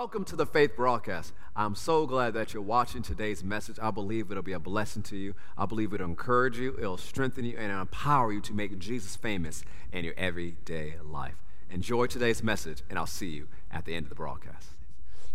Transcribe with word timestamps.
Welcome 0.00 0.24
to 0.26 0.36
the 0.36 0.46
Faith 0.46 0.76
Broadcast. 0.76 1.32
I'm 1.56 1.74
so 1.74 2.06
glad 2.06 2.32
that 2.34 2.54
you're 2.54 2.62
watching 2.62 3.02
today's 3.02 3.42
message. 3.42 3.80
I 3.82 3.90
believe 3.90 4.30
it'll 4.30 4.44
be 4.44 4.52
a 4.52 4.60
blessing 4.60 5.02
to 5.02 5.16
you. 5.16 5.34
I 5.56 5.66
believe 5.66 5.92
it'll 5.92 6.06
encourage 6.06 6.56
you, 6.56 6.76
it'll 6.78 6.96
strengthen 6.96 7.44
you, 7.44 7.56
and 7.58 7.72
empower 7.72 8.32
you 8.32 8.40
to 8.42 8.52
make 8.52 8.78
Jesus 8.78 9.16
famous 9.16 9.64
in 9.92 10.04
your 10.04 10.14
everyday 10.16 10.94
life. 11.04 11.34
Enjoy 11.68 12.06
today's 12.06 12.44
message, 12.44 12.84
and 12.88 12.96
I'll 12.96 13.08
see 13.08 13.30
you 13.30 13.48
at 13.72 13.86
the 13.86 13.96
end 13.96 14.04
of 14.04 14.10
the 14.10 14.14
broadcast. 14.14 14.68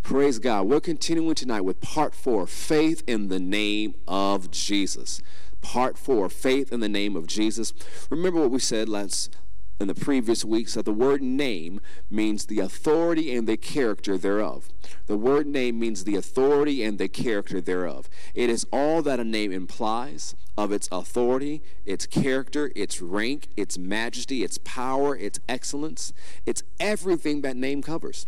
Praise 0.02 0.40
God. 0.40 0.66
We're 0.68 0.80
continuing 0.80 1.36
tonight 1.36 1.62
with 1.62 1.82
part 1.82 2.16
four 2.16 2.48
faith 2.48 3.04
in 3.06 3.28
the 3.28 3.42
name 3.42 3.96
of 4.08 4.50
Jesus. 4.50 5.22
Part 5.62 5.98
four 5.98 6.30
faith 6.30 6.72
in 6.72 6.80
the 6.80 6.88
name 6.88 7.18
of 7.18 7.28
Jesus. 7.28 7.74
Remember 8.10 8.40
what 8.40 8.52
we 8.52 8.60
said 8.60 8.88
last 8.88 9.36
in 9.84 9.88
the 9.90 9.94
previous 9.94 10.44
weeks 10.44 10.74
that 10.74 10.86
the 10.86 10.94
word 10.94 11.22
name 11.22 11.80
means 12.10 12.46
the 12.46 12.60
authority 12.60 13.36
and 13.36 13.48
the 13.48 13.58
character 13.58 14.18
thereof. 14.18 14.70
The 15.08 15.18
word 15.18 15.46
name 15.46 15.78
means 15.78 16.06
the 16.06 16.16
authority 16.16 16.84
and 16.84 16.98
the 16.98 17.10
character 17.10 17.60
thereof. 17.60 18.10
It 18.34 18.50
is 18.50 18.66
all 18.72 19.02
that 19.02 19.20
a 19.20 19.26
name 19.26 19.52
implies 19.52 20.36
of 20.58 20.72
its 20.72 20.88
authority, 20.92 21.62
its 21.86 22.06
character, 22.06 22.72
its 22.76 23.02
rank, 23.02 23.50
its 23.58 23.78
majesty, 23.78 24.42
its 24.44 24.58
power, 24.64 25.18
its 25.18 25.40
excellence. 25.50 26.14
It's 26.46 26.64
everything 26.80 27.42
that 27.42 27.58
name 27.58 27.82
covers. 27.82 28.26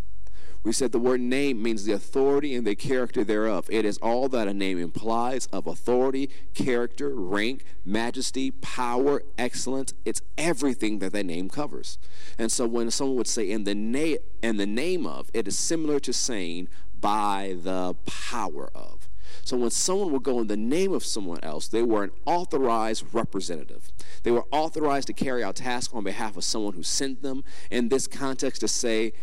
We 0.66 0.74
said 0.74 0.92
the 0.92 1.00
word 1.00 1.22
name 1.22 1.62
means 1.62 1.86
the 1.86 1.94
authority 1.94 2.56
and 2.56 2.66
the 2.66 2.76
character 2.76 3.24
thereof. 3.24 3.68
It 3.70 3.86
is 3.86 4.00
all 4.00 4.28
that 4.30 4.48
a 4.48 4.54
name 4.54 4.80
implies 4.80 5.46
of 5.54 5.68
authority, 5.68 6.28
character, 6.56 7.14
rank, 7.14 7.64
majesty, 7.86 8.50
power, 8.50 9.22
excellence. 9.38 9.94
It's 10.06 10.24
everything 10.40 10.98
that 11.00 11.14
that 11.14 11.28
name 11.28 11.50
covers. 11.50 12.00
And 12.40 12.52
so 12.52 12.66
when 12.66 12.90
someone 12.90 13.16
would 13.18 13.28
say 13.28 13.50
in 13.50 13.64
the 13.64 13.76
name 13.76 14.18
in 14.42 14.58
the 14.58 14.66
name 14.66 15.06
of, 15.06 15.30
it 15.36 15.48
is 15.48 15.58
similar 15.58 16.00
to 16.00 16.12
saying 16.12 16.68
by 17.00 17.58
the 17.62 17.94
power 18.08 18.72
of. 18.74 19.08
So 19.44 19.58
when 19.58 19.70
someone 19.70 20.12
would 20.14 20.24
go 20.24 20.40
in 20.40 20.48
the 20.48 20.58
name 20.58 20.94
of 20.94 21.06
someone 21.06 21.42
else, 21.44 21.68
they 21.68 21.84
were 21.84 22.04
an 22.04 22.12
authorized 22.26 23.06
representative. 23.14 23.92
They 24.24 24.32
were 24.32 24.46
authorized 24.52 25.06
to 25.08 25.14
carry 25.14 25.44
out 25.44 25.58
tasks 25.58 25.94
on 25.94 26.04
behalf 26.04 26.36
of 26.36 26.44
someone 26.44 26.74
who 26.74 26.82
sent 26.82 27.22
them. 27.22 27.44
In 27.70 27.90
this 27.90 28.08
context, 28.08 28.62
to 28.62 28.68
say 28.68 29.14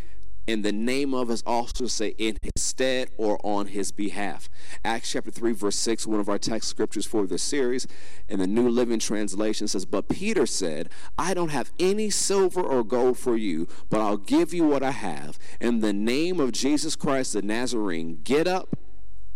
in 0.46 0.62
the 0.62 0.72
name 0.72 1.14
of 1.14 1.30
us 1.30 1.42
also 1.46 1.86
say 1.86 2.14
in 2.18 2.36
his 2.42 2.62
stead 2.62 3.10
or 3.16 3.38
on 3.44 3.66
his 3.66 3.92
behalf. 3.92 4.48
Acts 4.84 5.12
chapter 5.12 5.30
3, 5.30 5.52
verse 5.52 5.76
6, 5.76 6.06
one 6.06 6.20
of 6.20 6.28
our 6.28 6.38
text 6.38 6.68
scriptures 6.68 7.06
for 7.06 7.26
this 7.26 7.42
series, 7.42 7.86
in 8.28 8.38
the 8.38 8.46
New 8.46 8.68
Living 8.68 8.98
Translation 8.98 9.68
says, 9.68 9.84
But 9.84 10.08
Peter 10.08 10.46
said, 10.46 10.88
I 11.16 11.34
don't 11.34 11.50
have 11.50 11.72
any 11.78 12.10
silver 12.10 12.60
or 12.60 12.82
gold 12.82 13.18
for 13.18 13.36
you, 13.36 13.68
but 13.88 14.00
I'll 14.00 14.16
give 14.16 14.52
you 14.52 14.64
what 14.64 14.82
I 14.82 14.90
have. 14.90 15.38
In 15.60 15.80
the 15.80 15.92
name 15.92 16.40
of 16.40 16.52
Jesus 16.52 16.96
Christ 16.96 17.34
the 17.34 17.42
Nazarene, 17.42 18.20
get 18.24 18.46
up 18.46 18.76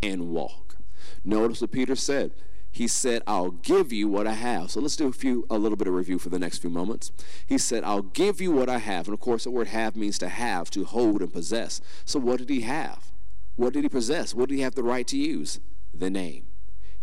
and 0.03 0.31
walk. 0.31 0.77
Notice 1.25 1.61
what 1.61 1.73
Peter 1.73 1.97
said 1.97 2.33
he 2.77 2.87
said, 2.87 3.23
I'll 3.27 3.53
give 3.53 3.91
you 3.91 4.07
what 4.07 4.27
I 4.27 4.35
have. 4.35 4.71
So 4.71 4.81
let's 4.81 4.97
do 4.97 5.09
a 5.09 5.13
few, 5.13 5.47
a 5.49 5.57
little 5.57 5.79
bit 5.79 5.89
of 5.89 5.95
review 5.95 6.19
for 6.19 6.29
the 6.29 6.39
next 6.39 6.59
few 6.59 6.69
moments. 6.69 7.11
He 7.47 7.57
said, 7.57 7.83
I'll 7.83 8.03
give 8.03 8.39
you 8.39 8.53
what 8.53 8.69
I 8.69 8.77
have. 8.77 9.07
And 9.07 9.15
of 9.15 9.21
course, 9.21 9.45
the 9.45 9.51
word 9.51 9.69
have 9.69 9.97
means 9.97 10.19
to 10.19 10.29
have, 10.29 10.69
to 10.73 10.85
hold 10.85 11.23
and 11.23 11.33
possess. 11.33 11.81
So 12.05 12.19
what 12.19 12.37
did 12.37 12.51
he 12.51 12.61
have? 12.61 13.13
What 13.55 13.73
did 13.73 13.85
he 13.85 13.89
possess? 13.89 14.35
What 14.35 14.51
did 14.51 14.57
he 14.57 14.61
have 14.61 14.75
the 14.75 14.83
right 14.83 15.07
to 15.07 15.17
use? 15.17 15.59
The 15.95 16.11
name. 16.11 16.49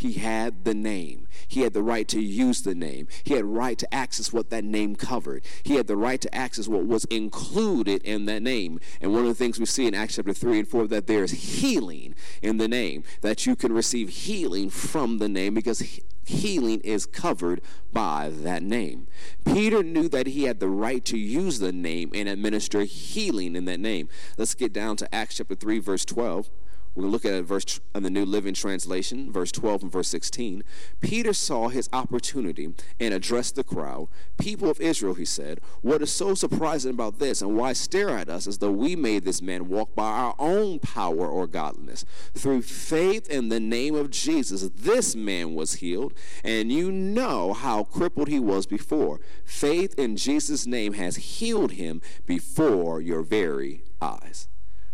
He 0.04 0.12
had 0.12 0.66
the 0.66 0.74
name. 0.74 1.30
He 1.48 1.62
had 1.62 1.72
the 1.72 1.82
right 1.82 2.06
to 2.10 2.20
use 2.20 2.64
the 2.64 2.76
name. 2.76 3.08
He 3.24 3.36
had 3.36 3.46
right 3.46 3.78
to 3.78 3.94
access 3.94 4.34
what 4.34 4.50
that 4.50 4.66
name 4.66 4.98
covered. 4.98 5.46
He 5.64 5.76
had 5.76 5.88
the 5.88 5.96
right 5.96 6.20
to 6.20 6.36
access 6.36 6.68
what 6.68 6.86
was 6.86 7.06
included 7.06 8.04
in 8.04 8.26
that 8.26 8.42
name. 8.42 8.82
And 9.00 9.14
one 9.14 9.22
of 9.22 9.30
the 9.30 9.34
things 9.34 9.62
we 9.62 9.66
see 9.66 9.88
in 9.88 9.96
Acts 9.96 10.18
chapter 10.18 10.34
3 10.34 10.60
and 10.60 10.68
4 10.68 10.88
that 10.88 11.08
there 11.08 11.24
is 11.24 11.32
healing 11.32 12.16
in 12.42 12.58
the 12.58 12.68
name, 12.68 13.06
that 13.22 13.46
you 13.46 13.56
can 13.56 13.72
receive 13.72 14.10
healing 14.10 14.70
from 14.70 15.20
the 15.20 15.30
name 15.30 15.54
because 15.54 16.02
healing 16.26 16.82
is 16.82 17.06
covered 17.06 17.62
by 17.94 18.30
that 18.30 18.62
name. 18.62 19.08
Peter 19.46 19.84
knew 19.84 20.10
that 20.10 20.28
he 20.28 20.44
had 20.44 20.60
the 20.60 20.68
right 20.68 21.06
to 21.06 21.18
use 21.18 21.60
the 21.60 21.72
name 21.72 22.12
and 22.14 22.28
administer 22.28 22.82
healing 22.82 23.56
in 23.56 23.64
that 23.64 23.80
name. 23.80 24.10
Let's 24.38 24.54
get 24.54 24.74
down 24.74 24.98
to 24.98 25.16
Acts 25.16 25.38
chapter 25.38 25.56
3 25.56 25.80
verse 25.80 26.04
12. 26.04 26.50
We're 26.96 27.02
going 27.02 27.12
to 27.12 27.14
look 27.14 27.26
at 27.26 27.40
a 27.40 27.42
verse 27.42 27.80
in 27.96 28.04
the 28.04 28.12
New 28.12 28.24
Living 28.24 28.54
Translation, 28.54 29.32
verse 29.32 29.52
12 29.52 29.84
and 29.84 29.92
verse 29.92 30.10
16. 30.10 30.64
Peter 31.02 31.34
saw 31.34 31.70
his 31.70 31.90
opportunity 31.92 32.74
and 33.00 33.14
addressed 33.16 33.56
the 33.56 33.64
crowd. 33.64 34.10
People 34.38 34.70
of 34.70 34.80
Israel, 34.80 35.16
he 35.16 35.26
said, 35.26 35.60
what 35.82 36.04
is 36.04 36.12
so 36.12 36.36
surprising 36.36 36.92
about 36.92 37.18
this, 37.18 37.42
and 37.42 37.58
why 37.58 37.74
stare 37.74 38.12
at 38.12 38.30
us 38.30 38.46
as 38.46 38.60
though 38.60 38.72
we 38.72 38.96
made 38.96 39.24
this 39.24 39.42
man 39.42 39.70
walk 39.70 39.96
by 39.96 40.08
our 40.08 40.36
own 40.38 40.78
power 40.78 41.28
or 41.28 41.48
godliness? 41.48 42.06
Through 42.36 42.62
faith 42.62 43.28
in 43.28 43.50
the 43.50 43.60
name 43.60 43.96
of 43.96 44.12
Jesus, 44.12 44.62
this 44.76 45.16
man 45.16 45.56
was 45.56 45.76
healed, 45.76 46.14
and 46.44 46.72
you 46.72 46.92
know 46.92 47.54
how 47.54 47.86
crippled 47.86 48.28
he 48.28 48.40
was 48.40 48.68
before. 48.68 49.20
Faith 49.44 49.98
in 49.98 50.16
Jesus' 50.16 50.68
name 50.68 50.94
has 50.94 51.16
healed 51.16 51.72
him 51.72 52.02
before 52.28 53.02
your 53.02 53.24
very 53.24 53.84
eyes. 54.00 54.48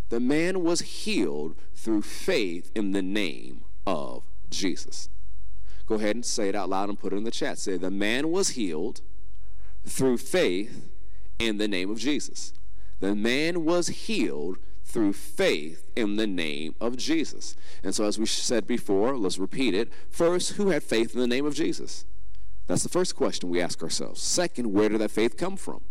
The 0.10 0.20
man 0.20 0.64
was 0.64 0.82
healed 0.82 1.56
through 1.76 2.02
faith 2.02 2.72
in 2.76 2.92
the 2.92 3.02
name 3.02 3.62
of 3.86 4.24
Jesus. 4.50 5.10
Go 5.86 5.96
ahead 5.96 6.16
and 6.16 6.26
say 6.26 6.50
it 6.50 6.56
out 6.56 6.70
loud 6.70 6.90
and 6.90 7.00
put 7.00 7.14
it 7.14 7.18
in 7.18 7.24
the 7.24 7.32
chat. 7.32 7.58
Say, 7.58 7.78
the 7.78 7.92
man 7.92 8.30
was 8.32 8.50
healed 8.50 9.02
through 9.86 10.18
faith 10.18 10.90
in 11.40 11.58
the 11.58 11.68
name 11.68 11.90
of 11.90 12.00
Jesus. 12.00 12.54
The 13.00 13.16
man 13.16 13.64
was 13.64 13.88
healed 13.88 14.58
through 14.84 15.14
faith 15.14 15.88
in 15.96 16.16
the 16.16 16.28
name 16.28 16.76
of 16.82 16.98
Jesus. 16.98 17.56
And 17.84 17.94
so, 17.94 18.06
as 18.06 18.18
we 18.18 18.26
said 18.26 18.66
before, 18.68 19.18
let's 19.18 19.38
repeat 19.38 19.74
it. 19.74 19.92
First, 20.10 20.54
who 20.54 20.70
had 20.70 20.84
faith 20.84 21.14
in 21.14 21.22
the 21.22 21.28
name 21.28 21.46
of 21.46 21.54
Jesus? 21.54 22.06
That's 22.68 22.84
the 22.84 22.90
first 22.90 23.16
question 23.16 23.50
we 23.50 23.62
ask 23.62 23.82
ourselves. 23.82 24.22
Second, 24.22 24.74
where 24.74 24.90
did 24.90 25.00
that 25.02 25.12
faith 25.12 25.38
come 25.38 25.58
from? 25.58 25.82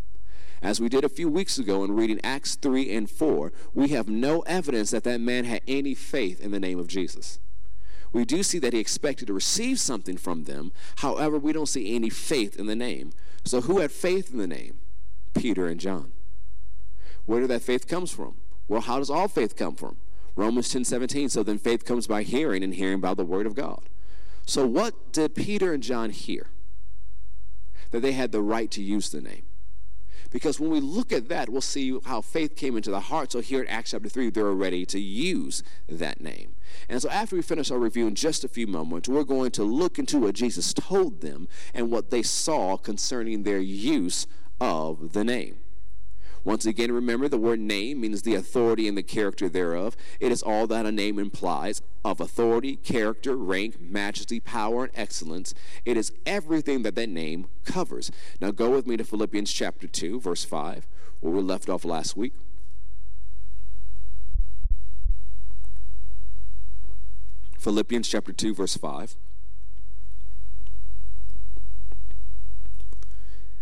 As 0.60 0.80
we 0.80 0.88
did 0.88 1.04
a 1.04 1.08
few 1.08 1.28
weeks 1.28 1.58
ago 1.58 1.84
in 1.84 1.94
reading 1.94 2.20
Acts 2.24 2.56
3 2.56 2.94
and 2.94 3.08
4, 3.08 3.52
we 3.74 3.88
have 3.88 4.08
no 4.08 4.40
evidence 4.40 4.90
that 4.90 5.04
that 5.04 5.20
man 5.20 5.44
had 5.44 5.62
any 5.68 5.94
faith 5.94 6.40
in 6.40 6.50
the 6.50 6.60
name 6.60 6.78
of 6.78 6.88
Jesus. 6.88 7.38
We 8.12 8.24
do 8.24 8.42
see 8.42 8.58
that 8.58 8.72
he 8.72 8.78
expected 8.78 9.26
to 9.26 9.34
receive 9.34 9.78
something 9.78 10.16
from 10.16 10.44
them. 10.44 10.72
However, 10.96 11.38
we 11.38 11.52
don't 11.52 11.66
see 11.66 11.94
any 11.94 12.10
faith 12.10 12.58
in 12.58 12.66
the 12.66 12.76
name. 12.76 13.12
So, 13.44 13.60
who 13.60 13.78
had 13.78 13.92
faith 13.92 14.32
in 14.32 14.38
the 14.38 14.46
name? 14.46 14.78
Peter 15.34 15.66
and 15.66 15.78
John. 15.78 16.12
Where 17.26 17.40
did 17.40 17.50
that 17.50 17.62
faith 17.62 17.86
comes 17.86 18.10
from? 18.10 18.36
Well, 18.66 18.80
how 18.80 18.98
does 18.98 19.10
all 19.10 19.28
faith 19.28 19.56
come 19.56 19.74
from? 19.74 19.96
Romans 20.34 20.68
10 20.70 20.84
17. 20.84 21.28
So 21.28 21.42
then 21.42 21.58
faith 21.58 21.84
comes 21.84 22.06
by 22.06 22.22
hearing, 22.22 22.62
and 22.62 22.74
hearing 22.74 23.00
by 23.00 23.14
the 23.14 23.24
word 23.24 23.46
of 23.46 23.54
God. 23.54 23.88
So, 24.46 24.66
what 24.66 25.12
did 25.12 25.34
Peter 25.34 25.72
and 25.72 25.82
John 25.82 26.10
hear? 26.10 26.46
That 27.90 28.00
they 28.00 28.12
had 28.12 28.32
the 28.32 28.42
right 28.42 28.70
to 28.70 28.82
use 28.82 29.10
the 29.10 29.20
name. 29.20 29.44
Because 30.30 30.60
when 30.60 30.70
we 30.70 30.80
look 30.80 31.12
at 31.12 31.28
that, 31.28 31.48
we'll 31.48 31.60
see 31.60 31.98
how 32.04 32.20
faith 32.20 32.54
came 32.56 32.76
into 32.76 32.90
the 32.90 33.00
heart. 33.00 33.32
So 33.32 33.40
here 33.40 33.62
in 33.62 33.68
Acts 33.68 33.92
chapter 33.92 34.08
3, 34.08 34.30
they're 34.30 34.52
ready 34.52 34.84
to 34.86 35.00
use 35.00 35.62
that 35.88 36.20
name. 36.20 36.54
And 36.88 37.00
so 37.00 37.08
after 37.08 37.36
we 37.36 37.42
finish 37.42 37.70
our 37.70 37.78
review 37.78 38.06
in 38.06 38.14
just 38.14 38.44
a 38.44 38.48
few 38.48 38.66
moments, 38.66 39.08
we're 39.08 39.24
going 39.24 39.50
to 39.52 39.64
look 39.64 39.98
into 39.98 40.18
what 40.18 40.34
Jesus 40.34 40.72
told 40.74 41.20
them 41.22 41.48
and 41.72 41.90
what 41.90 42.10
they 42.10 42.22
saw 42.22 42.76
concerning 42.76 43.42
their 43.42 43.60
use 43.60 44.26
of 44.60 45.12
the 45.12 45.24
name. 45.24 45.56
Once 46.48 46.64
again, 46.64 46.90
remember 46.90 47.28
the 47.28 47.36
word 47.36 47.60
name 47.60 48.00
means 48.00 48.22
the 48.22 48.34
authority 48.34 48.88
and 48.88 48.96
the 48.96 49.02
character 49.02 49.50
thereof. 49.50 49.94
It 50.18 50.32
is 50.32 50.42
all 50.42 50.66
that 50.68 50.86
a 50.86 50.90
name 50.90 51.18
implies 51.18 51.82
of 52.06 52.22
authority, 52.22 52.76
character, 52.76 53.36
rank, 53.36 53.78
majesty, 53.78 54.40
power, 54.40 54.84
and 54.84 54.92
excellence. 54.94 55.52
It 55.84 55.98
is 55.98 56.10
everything 56.24 56.84
that 56.84 56.94
that 56.94 57.10
name 57.10 57.48
covers. 57.66 58.10
Now 58.40 58.50
go 58.50 58.70
with 58.70 58.86
me 58.86 58.96
to 58.96 59.04
Philippians 59.04 59.52
chapter 59.52 59.86
2, 59.86 60.20
verse 60.20 60.42
5, 60.42 60.88
where 61.20 61.34
we 61.34 61.42
left 61.42 61.68
off 61.68 61.84
last 61.84 62.16
week. 62.16 62.32
Philippians 67.58 68.08
chapter 68.08 68.32
2, 68.32 68.54
verse 68.54 68.74
5. 68.74 69.16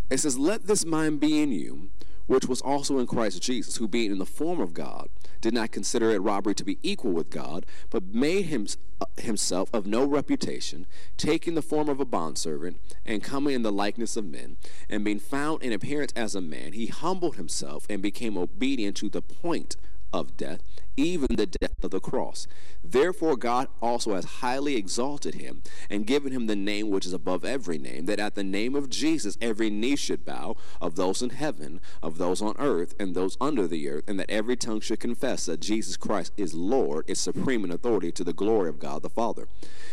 It 0.08 0.19
says, 0.19 0.38
Let 0.38 0.69
this 0.69 0.87
mind 0.87 1.19
be 1.19 1.43
in 1.43 1.50
you 1.50 1.90
which 2.26 2.46
was 2.46 2.61
also 2.61 2.99
in 2.99 3.06
Christ 3.06 3.43
Jesus, 3.43 3.76
who 3.76 3.88
being 3.88 4.11
in 4.11 4.19
the 4.19 4.26
form 4.26 4.61
of 4.61 4.75
God, 4.75 5.08
did 5.40 5.55
not 5.55 5.70
consider 5.70 6.11
it 6.11 6.19
robbery 6.19 6.55
to 6.55 6.64
be 6.64 6.78
equal 6.82 7.12
with 7.12 7.31
God, 7.31 7.67
but 7.90 8.14
made 8.14 8.46
him, 8.46 8.67
uh, 9.00 9.06
himself 9.19 9.69
of 9.73 9.87
no 9.87 10.05
reputation, 10.05 10.87
taking 11.17 11.55
the 11.55 11.62
form 11.62 11.88
of 11.88 12.00
a 12.00 12.05
bondservant, 12.05 12.81
and 13.05 13.23
coming 13.23 13.55
in 13.55 13.62
the 13.62 13.73
likeness 13.73 14.17
of 14.17 14.25
men, 14.25 14.56
and 14.88 15.05
being 15.05 15.19
found 15.19 15.62
in 15.62 15.73
appearance 15.73 16.12
as 16.17 16.34
a 16.34 16.40
man, 16.40 16.73
he 16.73 16.87
humbled 16.87 17.37
himself 17.37 17.87
and 17.88 18.02
became 18.02 18.37
obedient 18.37 18.96
to 18.96 19.08
the 19.08 19.23
point 19.23 19.76
of 20.12 20.37
death, 20.37 20.62
even 20.97 21.37
the 21.37 21.47
death 21.47 21.82
of 21.82 21.91
the 21.91 22.00
cross. 22.00 22.47
Therefore, 22.82 23.37
God 23.37 23.69
also 23.82 24.14
has 24.14 24.25
highly 24.25 24.76
exalted 24.76 25.35
him 25.35 25.62
and 25.91 26.06
given 26.06 26.32
him 26.32 26.47
the 26.47 26.56
name 26.56 26.91
which 26.91 27.06
is 27.06 27.12
above 27.12 27.44
every 27.44 27.79
name, 27.79 28.06
that 28.06 28.19
at 28.19 28.35
the 28.35 28.44
name 28.44 28.75
of 28.75 28.88
Jesus 28.88 29.37
every 29.41 29.70
knee 29.70 29.97
should 29.97 30.25
bow, 30.25 30.56
of 30.81 30.97
those 30.97 31.23
in 31.23 31.31
heaven, 31.31 31.81
of 32.03 32.19
those 32.19 32.41
on 32.41 32.55
earth, 32.58 32.94
and 32.99 33.14
those 33.14 33.37
under 33.41 33.67
the 33.67 33.88
earth, 33.88 34.05
and 34.06 34.19
that 34.20 34.31
every 34.31 34.56
tongue 34.56 34.81
should 34.81 35.00
confess 35.00 35.47
that 35.47 35.61
Jesus 35.61 35.97
Christ 35.97 36.32
is 36.37 36.55
Lord, 36.55 37.05
is 37.09 37.20
supreme 37.20 37.64
in 37.64 37.70
authority 37.70 38.12
to 38.12 38.25
the 38.25 38.32
glory 38.32 38.69
of 38.69 38.79
God 38.79 39.02
the 39.02 39.11
Father. 39.11 39.49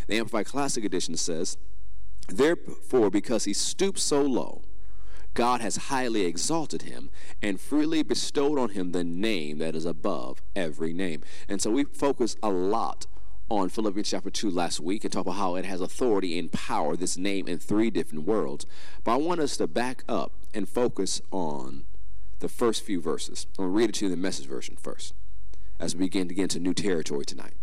The 0.08 0.18
Amplified 0.18 0.46
Classic 0.46 0.84
Edition 0.84 1.18
says, 1.18 1.58
Therefore, 2.28 3.10
because 3.10 3.46
he 3.46 3.54
stooped 3.54 4.00
so 4.00 4.22
low, 4.22 4.62
God 5.34 5.62
has 5.62 5.76
highly 5.88 6.26
exalted 6.26 6.84
him 6.84 7.10
and 7.42 7.60
freely 7.60 8.04
bestowed 8.04 8.60
on 8.60 8.70
him 8.70 8.92
the 8.92 9.04
name 9.04 9.58
that 9.58 9.76
is 9.76 9.86
above 9.86 10.42
every 10.56 10.94
name. 10.94 11.22
And 11.48 11.62
so 11.62 11.72
we 11.72 11.86
focus 11.86 12.36
a 12.44 12.50
lot 12.50 13.08
on 13.50 13.70
Philippians 13.70 14.10
chapter 14.10 14.30
2 14.30 14.50
last 14.50 14.80
week 14.80 15.04
and 15.04 15.12
talk 15.12 15.26
about 15.26 15.34
how 15.34 15.56
it 15.56 15.66
has 15.66 15.82
authority 15.82 16.38
and 16.40 16.52
power, 16.52 16.96
this 16.96 17.18
name 17.18 17.48
in 17.48 17.60
three 17.60 17.90
different 17.90 18.26
worlds. 18.26 18.66
But 19.04 19.14
I 19.14 19.16
want 19.18 19.42
us 19.42 19.58
to 19.58 19.68
back 19.68 20.04
up 20.08 20.34
and 20.54 20.68
focus 20.68 21.22
on 21.32 21.86
the 22.40 22.50
first 22.50 22.84
few 22.84 23.02
verses. 23.02 23.48
I'm 23.58 23.66
going 23.66 23.74
to 23.74 23.78
read 23.78 23.90
it 23.90 23.94
to 23.96 24.06
you 24.06 24.12
in 24.12 24.18
the 24.18 24.22
message 24.22 24.48
version 24.48 24.76
first 24.76 25.14
as 25.80 25.96
we 25.96 26.06
begin 26.06 26.28
to 26.28 26.34
get 26.34 26.44
into 26.44 26.60
new 26.60 26.74
territory 26.74 27.26
tonight. 27.26 27.54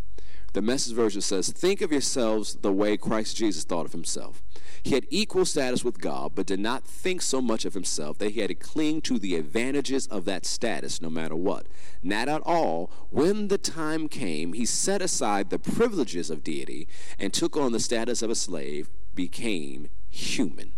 The 0.52 0.62
message 0.62 0.94
version 0.94 1.20
says, 1.20 1.50
Think 1.52 1.80
of 1.80 1.92
yourselves 1.92 2.56
the 2.60 2.72
way 2.72 2.96
Christ 2.96 3.36
Jesus 3.36 3.62
thought 3.62 3.86
of 3.86 3.92
himself. 3.92 4.42
He 4.82 4.94
had 4.94 5.06
equal 5.10 5.44
status 5.44 5.84
with 5.84 6.00
God, 6.00 6.32
but 6.34 6.46
did 6.46 6.58
not 6.58 6.84
think 6.84 7.22
so 7.22 7.40
much 7.40 7.64
of 7.64 7.74
himself 7.74 8.18
that 8.18 8.32
he 8.32 8.40
had 8.40 8.48
to 8.48 8.54
cling 8.54 9.02
to 9.02 9.18
the 9.18 9.36
advantages 9.36 10.06
of 10.08 10.24
that 10.24 10.44
status 10.44 11.00
no 11.00 11.10
matter 11.10 11.36
what. 11.36 11.66
Not 12.02 12.28
at 12.28 12.42
all. 12.44 12.90
When 13.10 13.48
the 13.48 13.58
time 13.58 14.08
came, 14.08 14.54
he 14.54 14.64
set 14.64 15.02
aside 15.02 15.50
the 15.50 15.58
privileges 15.58 16.30
of 16.30 16.42
deity 16.42 16.88
and 17.18 17.32
took 17.32 17.56
on 17.56 17.72
the 17.72 17.80
status 17.80 18.22
of 18.22 18.30
a 18.30 18.34
slave, 18.34 18.90
became 19.14 19.88
human. 20.08 20.72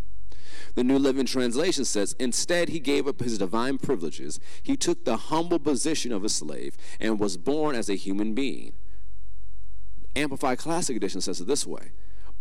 The 0.74 0.84
New 0.84 0.98
Living 0.98 1.26
Translation 1.26 1.84
says, 1.84 2.16
Instead, 2.18 2.70
he 2.70 2.80
gave 2.80 3.06
up 3.06 3.20
his 3.20 3.38
divine 3.38 3.78
privileges. 3.78 4.40
He 4.62 4.76
took 4.76 5.04
the 5.04 5.16
humble 5.16 5.58
position 5.58 6.12
of 6.12 6.24
a 6.24 6.28
slave 6.28 6.76
and 6.98 7.20
was 7.20 7.36
born 7.36 7.74
as 7.74 7.88
a 7.88 7.94
human 7.94 8.34
being. 8.34 8.72
Amplified 10.14 10.58
Classic 10.58 10.96
Edition 10.96 11.20
says 11.20 11.40
it 11.40 11.46
this 11.46 11.66
way 11.66 11.92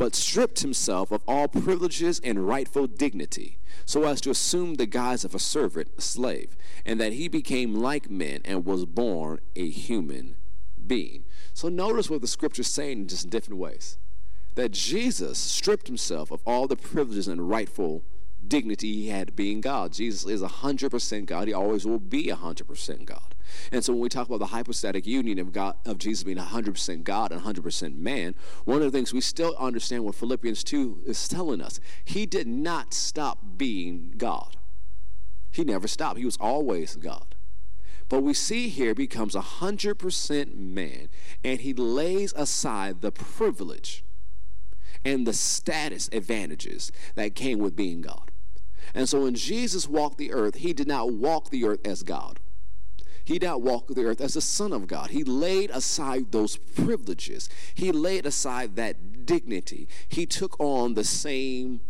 but 0.01 0.15
stripped 0.15 0.61
himself 0.61 1.11
of 1.11 1.21
all 1.27 1.47
privileges 1.47 2.19
and 2.23 2.47
rightful 2.47 2.87
dignity, 2.87 3.59
so 3.85 4.03
as 4.05 4.19
to 4.19 4.31
assume 4.31 4.73
the 4.73 4.87
guise 4.87 5.23
of 5.23 5.35
a 5.35 5.39
servant, 5.39 5.89
a 5.95 6.01
slave, 6.01 6.57
and 6.83 6.99
that 6.99 7.13
he 7.13 7.27
became 7.27 7.75
like 7.75 8.09
men 8.09 8.41
and 8.43 8.65
was 8.65 8.85
born 8.85 9.39
a 9.55 9.69
human 9.69 10.37
being. 10.87 11.23
So 11.53 11.69
notice 11.69 12.09
what 12.09 12.21
the 12.21 12.27
scripture 12.27 12.61
is 12.61 12.67
saying 12.67 13.01
in 13.01 13.07
just 13.09 13.29
different 13.29 13.59
ways. 13.59 13.99
That 14.55 14.71
Jesus 14.71 15.37
stripped 15.37 15.85
himself 15.85 16.31
of 16.31 16.41
all 16.47 16.67
the 16.67 16.75
privileges 16.75 17.27
and 17.27 17.47
rightful 17.47 18.03
dignity 18.45 18.91
he 18.93 19.09
had 19.09 19.35
being 19.35 19.61
God. 19.61 19.93
Jesus 19.93 20.25
is 20.27 20.41
100% 20.41 21.25
God. 21.27 21.47
He 21.47 21.53
always 21.53 21.85
will 21.85 21.99
be 21.99 22.25
100% 22.25 23.05
God. 23.05 23.30
And 23.71 23.83
so 23.83 23.93
when 23.93 24.01
we 24.01 24.09
talk 24.09 24.27
about 24.27 24.39
the 24.39 24.47
hypostatic 24.47 25.05
union 25.05 25.39
of 25.39 25.51
God 25.51 25.75
of 25.85 25.97
Jesus 25.97 26.23
being 26.23 26.37
100% 26.37 27.03
God 27.03 27.31
and 27.31 27.41
100% 27.41 27.97
man, 27.97 28.35
one 28.65 28.77
of 28.77 28.91
the 28.91 28.97
things 28.97 29.13
we 29.13 29.21
still 29.21 29.55
understand 29.59 30.03
what 30.03 30.15
Philippians 30.15 30.63
2 30.63 31.03
is 31.05 31.27
telling 31.27 31.61
us, 31.61 31.79
he 32.03 32.25
did 32.25 32.47
not 32.47 32.93
stop 32.93 33.39
being 33.57 34.13
God. 34.17 34.57
He 35.51 35.63
never 35.63 35.87
stopped. 35.87 36.17
He 36.17 36.25
was 36.25 36.37
always 36.37 36.95
God. 36.95 37.35
But 38.09 38.23
we 38.23 38.33
see 38.33 38.67
here 38.67 38.93
becomes 38.93 39.35
100% 39.35 40.55
man 40.55 41.07
and 41.43 41.61
he 41.61 41.73
lays 41.73 42.33
aside 42.35 43.01
the 43.01 43.11
privilege 43.11 44.03
and 45.05 45.25
the 45.25 45.33
status 45.33 46.09
advantages 46.11 46.91
that 47.15 47.35
came 47.35 47.59
with 47.59 47.75
being 47.75 48.01
God. 48.01 48.31
And 48.93 49.07
so 49.07 49.21
when 49.23 49.35
Jesus 49.35 49.87
walked 49.87 50.17
the 50.17 50.33
earth, 50.33 50.55
he 50.55 50.73
did 50.73 50.87
not 50.87 51.13
walk 51.13 51.49
the 51.49 51.63
earth 51.65 51.79
as 51.85 52.03
God. 52.03 52.39
He 53.23 53.39
did 53.39 53.45
not 53.45 53.61
walk 53.61 53.87
the 53.87 54.03
earth 54.03 54.21
as 54.21 54.33
the 54.33 54.41
Son 54.41 54.73
of 54.73 54.87
God. 54.87 55.11
He 55.11 55.23
laid 55.23 55.69
aside 55.71 56.31
those 56.31 56.57
privileges. 56.57 57.49
He 57.73 57.91
laid 57.91 58.25
aside 58.25 58.75
that 58.75 59.25
dignity. 59.25 59.87
He 60.09 60.25
took 60.25 60.59
on 60.59 60.95
the 60.95 61.03
same 61.03 61.81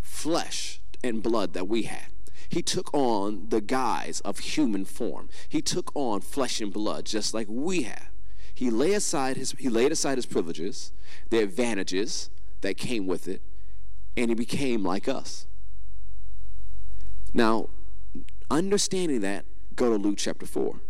flesh 0.00 0.80
and 1.04 1.22
blood 1.22 1.52
that 1.52 1.68
we 1.68 1.82
had. 1.82 2.06
He 2.48 2.62
took 2.62 2.92
on 2.94 3.48
the 3.50 3.60
guise 3.60 4.20
of 4.20 4.38
human 4.38 4.84
form. 4.84 5.28
He 5.48 5.60
took 5.60 5.94
on 5.94 6.20
flesh 6.20 6.60
and 6.60 6.72
blood 6.72 7.04
just 7.04 7.34
like 7.34 7.46
we 7.48 7.82
have. 7.82 8.08
He 8.54 8.70
laid 8.70 8.94
aside 8.94 9.36
his 9.36 9.52
he 9.52 9.68
laid 9.68 9.92
aside 9.92 10.18
his 10.18 10.26
privileges, 10.26 10.92
the 11.30 11.40
advantages 11.40 12.30
that 12.62 12.76
came 12.76 13.06
with 13.06 13.28
it, 13.28 13.42
and 14.16 14.30
he 14.30 14.34
became 14.34 14.82
like 14.82 15.06
us. 15.06 15.46
Now, 17.32 17.68
understanding 18.50 19.20
that, 19.20 19.44
go 19.78 19.90
to 19.90 19.96
Luke 19.96 20.18
chapter 20.18 20.44
4. 20.44 20.80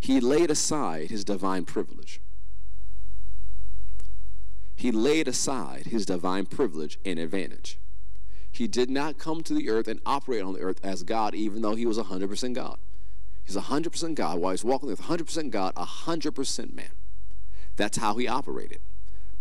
He 0.00 0.20
laid 0.20 0.50
aside 0.50 1.10
his 1.10 1.24
divine 1.24 1.64
privilege. 1.64 2.20
He 4.74 4.90
laid 4.90 5.28
aside 5.28 5.86
his 5.86 6.04
divine 6.04 6.46
privilege 6.46 6.98
and 7.04 7.18
advantage. 7.18 7.78
He 8.50 8.66
did 8.66 8.90
not 8.90 9.18
come 9.18 9.42
to 9.42 9.54
the 9.54 9.68
earth 9.68 9.86
and 9.86 10.00
operate 10.04 10.42
on 10.42 10.54
the 10.54 10.60
earth 10.60 10.80
as 10.82 11.02
God, 11.02 11.34
even 11.34 11.62
though 11.62 11.74
he 11.74 11.86
was 11.86 11.98
100% 11.98 12.54
God. 12.54 12.78
He's 13.44 13.56
100% 13.56 14.14
God 14.14 14.38
while 14.38 14.52
he's 14.52 14.64
walking 14.64 14.88
with 14.88 15.02
100% 15.02 15.50
God, 15.50 15.74
100% 15.74 16.74
man. 16.74 16.90
That's 17.76 17.98
how 17.98 18.14
he 18.14 18.26
operated. 18.26 18.80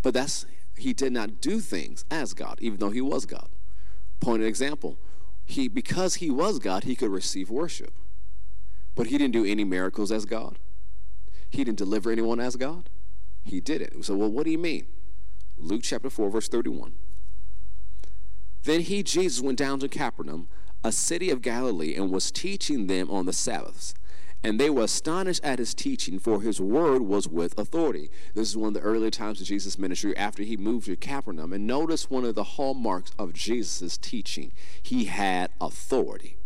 But 0.01 0.13
that's 0.13 0.45
he 0.75 0.94
did 0.94 1.13
not 1.13 1.39
do 1.39 1.60
things 1.60 2.04
as 2.12 2.33
God, 2.33 2.57
even 2.60 2.80
though 2.80 2.89
he 2.89 3.01
was 3.01 3.25
God. 3.25 3.48
Point 4.19 4.44
example, 4.44 4.98
he 5.45 5.67
because 5.67 6.15
he 6.15 6.29
was 6.29 6.59
God, 6.59 6.83
he 6.83 6.95
could 6.95 7.11
receive 7.11 7.49
worship. 7.49 7.93
But 8.95 9.07
he 9.07 9.17
didn't 9.17 9.33
do 9.33 9.45
any 9.45 9.63
miracles 9.63 10.11
as 10.11 10.25
God. 10.25 10.59
He 11.49 11.63
didn't 11.63 11.77
deliver 11.77 12.11
anyone 12.11 12.39
as 12.39 12.55
God. 12.55 12.89
He 13.43 13.59
did 13.59 13.81
it. 13.81 14.05
So, 14.05 14.15
well, 14.15 14.31
what 14.31 14.45
do 14.45 14.51
you 14.51 14.57
mean? 14.57 14.87
Luke 15.57 15.81
chapter 15.83 16.09
4, 16.09 16.29
verse 16.29 16.47
31. 16.47 16.93
Then 18.63 18.81
he, 18.81 19.03
Jesus, 19.03 19.41
went 19.41 19.57
down 19.57 19.79
to 19.79 19.89
Capernaum, 19.89 20.47
a 20.83 20.91
city 20.91 21.29
of 21.29 21.41
Galilee, 21.41 21.95
and 21.95 22.11
was 22.11 22.31
teaching 22.31 22.87
them 22.87 23.09
on 23.09 23.25
the 23.25 23.33
Sabbaths. 23.33 23.93
And 24.43 24.59
they 24.59 24.69
were 24.69 24.83
astonished 24.83 25.43
at 25.43 25.59
his 25.59 25.73
teaching, 25.73 26.19
for 26.19 26.41
his 26.41 26.59
word 26.59 27.03
was 27.03 27.29
with 27.29 27.57
authority. 27.57 28.09
This 28.33 28.49
is 28.49 28.57
one 28.57 28.69
of 28.69 28.73
the 28.73 28.81
earlier 28.81 29.09
times 29.09 29.39
of 29.39 29.47
Jesus' 29.47 29.79
ministry 29.79 30.15
after 30.17 30.43
he 30.43 30.57
moved 30.57 30.88
to 30.88 30.97
Capernaum. 30.97 31.53
And 31.53 31.65
notice 31.65 32.09
one 32.09 32.25
of 32.25 32.35
the 32.35 32.43
hallmarks 32.43 33.12
of 33.17 33.33
Jesus' 33.33 33.97
teaching 33.97 34.51
he 34.81 35.05
had 35.05 35.51
authority. 35.62 36.38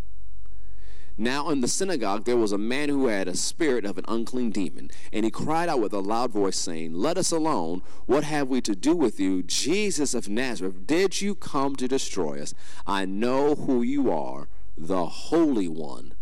Now 1.20 1.50
in 1.50 1.62
the 1.62 1.68
synagogue 1.68 2.26
there 2.26 2.38
was 2.38 2.52
a 2.52 2.60
man 2.60 2.90
who 2.90 3.08
had 3.08 3.28
a 3.28 3.36
spirit 3.36 3.86
of 3.86 3.98
an 3.98 4.06
unclean 4.08 4.52
demon, 4.52 4.92
and 5.12 5.26
he 5.26 5.32
cried 5.32 5.68
out 5.68 5.82
with 5.82 5.92
a 5.92 6.00
loud 6.00 6.32
voice, 6.32 6.58
saying, 6.58 6.94
Let 6.94 7.18
us 7.18 7.32
alone. 7.32 7.82
What 8.06 8.24
have 8.24 8.48
we 8.48 8.62
to 8.62 8.76
do 8.76 8.96
with 8.96 9.20
you, 9.20 9.42
Jesus 9.42 10.14
of 10.14 10.30
Nazareth? 10.30 10.86
Did 10.86 11.20
you 11.20 11.34
come 11.34 11.76
to 11.78 11.88
destroy 11.88 12.40
us? 12.40 12.54
I 12.86 13.06
know 13.06 13.56
who 13.56 13.82
you 13.82 14.12
are, 14.12 14.48
the 14.78 15.08
Holy 15.08 15.68
One 15.68 16.14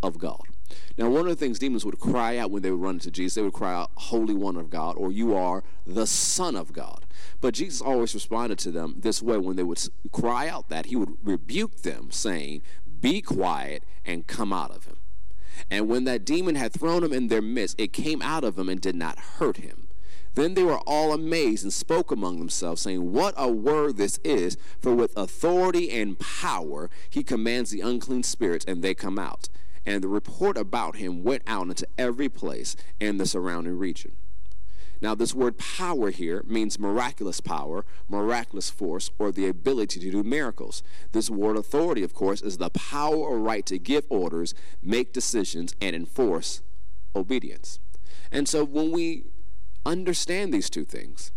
of 0.00 0.18
God. 0.18 0.53
Now, 0.96 1.08
one 1.08 1.22
of 1.22 1.26
the 1.28 1.36
things 1.36 1.58
demons 1.58 1.84
would 1.84 1.98
cry 1.98 2.36
out 2.36 2.50
when 2.50 2.62
they 2.62 2.70
would 2.70 2.80
run 2.80 2.94
into 2.94 3.10
Jesus, 3.10 3.34
they 3.34 3.42
would 3.42 3.52
cry 3.52 3.74
out, 3.74 3.90
Holy 3.94 4.34
One 4.34 4.56
of 4.56 4.70
God, 4.70 4.96
or 4.96 5.10
You 5.10 5.34
are 5.34 5.64
the 5.86 6.06
Son 6.06 6.56
of 6.56 6.72
God. 6.72 7.04
But 7.40 7.54
Jesus 7.54 7.80
always 7.80 8.14
responded 8.14 8.58
to 8.60 8.70
them 8.70 8.96
this 8.98 9.22
way 9.22 9.38
when 9.38 9.56
they 9.56 9.62
would 9.62 9.82
cry 10.12 10.48
out 10.48 10.68
that, 10.68 10.86
he 10.86 10.96
would 10.96 11.16
rebuke 11.22 11.82
them, 11.82 12.10
saying, 12.10 12.62
Be 13.00 13.20
quiet 13.20 13.84
and 14.04 14.26
come 14.26 14.52
out 14.52 14.70
of 14.70 14.86
him. 14.86 14.98
And 15.70 15.88
when 15.88 16.04
that 16.04 16.24
demon 16.24 16.56
had 16.56 16.72
thrown 16.72 17.04
him 17.04 17.12
in 17.12 17.28
their 17.28 17.42
midst, 17.42 17.80
it 17.80 17.92
came 17.92 18.22
out 18.22 18.44
of 18.44 18.58
him 18.58 18.68
and 18.68 18.80
did 18.80 18.96
not 18.96 19.18
hurt 19.18 19.58
him. 19.58 19.88
Then 20.34 20.54
they 20.54 20.64
were 20.64 20.78
all 20.80 21.12
amazed 21.12 21.62
and 21.62 21.72
spoke 21.72 22.10
among 22.10 22.38
themselves, 22.38 22.82
saying, 22.82 23.12
What 23.12 23.34
a 23.36 23.48
word 23.48 23.96
this 23.96 24.18
is! 24.24 24.56
For 24.80 24.94
with 24.94 25.16
authority 25.16 25.90
and 25.90 26.18
power 26.18 26.90
he 27.08 27.22
commands 27.22 27.70
the 27.70 27.80
unclean 27.80 28.24
spirits, 28.24 28.64
and 28.64 28.82
they 28.82 28.94
come 28.94 29.18
out 29.18 29.48
and 29.86 30.02
the 30.02 30.08
report 30.08 30.56
about 30.56 30.96
him 30.96 31.22
went 31.22 31.42
out 31.46 31.68
into 31.68 31.86
every 31.98 32.28
place 32.28 32.76
in 33.00 33.18
the 33.18 33.26
surrounding 33.26 33.78
region. 33.78 34.12
Now, 35.00 35.14
this 35.14 35.34
word 35.34 35.58
power 35.58 36.10
here 36.10 36.42
means 36.46 36.78
miraculous 36.78 37.40
power, 37.40 37.84
miraculous 38.08 38.70
force, 38.70 39.10
or 39.18 39.30
the 39.30 39.46
ability 39.48 40.00
to 40.00 40.10
do 40.10 40.22
miracles. 40.22 40.82
This 41.12 41.28
word 41.28 41.56
authority, 41.56 42.02
of 42.02 42.14
course, 42.14 42.40
is 42.40 42.56
the 42.56 42.70
power 42.70 43.16
or 43.16 43.38
right 43.38 43.66
to 43.66 43.78
give 43.78 44.06
orders, 44.08 44.54
make 44.82 45.12
decisions, 45.12 45.74
and 45.80 45.94
enforce 45.94 46.62
obedience. 47.14 47.80
And 48.32 48.48
so 48.48 48.64
when 48.64 48.92
we 48.92 49.24
understand 49.84 50.54
these 50.54 50.70
two 50.70 50.84
things, 50.84 51.32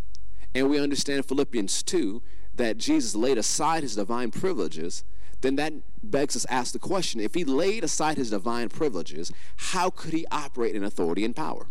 and 0.56 0.70
we 0.70 0.80
understand 0.80 1.25
Philippians 1.25 1.84
2, 1.84 2.22
that 2.56 2.77
Jesus 2.77 3.16
laid 3.16 3.38
aside 3.38 3.84
his 3.84 3.96
divine 3.96 4.32
privileges, 4.32 5.04
then 5.41 5.56
that 5.58 5.74
begs 6.03 6.36
us 6.36 6.44
to 6.44 6.53
ask 6.53 6.74
the 6.74 6.79
question 6.79 7.20
if 7.20 7.34
he 7.34 7.44
laid 7.44 7.84
aside 7.84 8.17
his 8.17 8.32
divine 8.32 8.70
privileges, 8.70 9.32
how 9.58 9.89
could 9.89 10.13
he 10.13 10.25
operate 10.32 10.75
in 10.75 10.84
authority 10.84 11.24
and 11.24 11.36
power? 11.36 11.67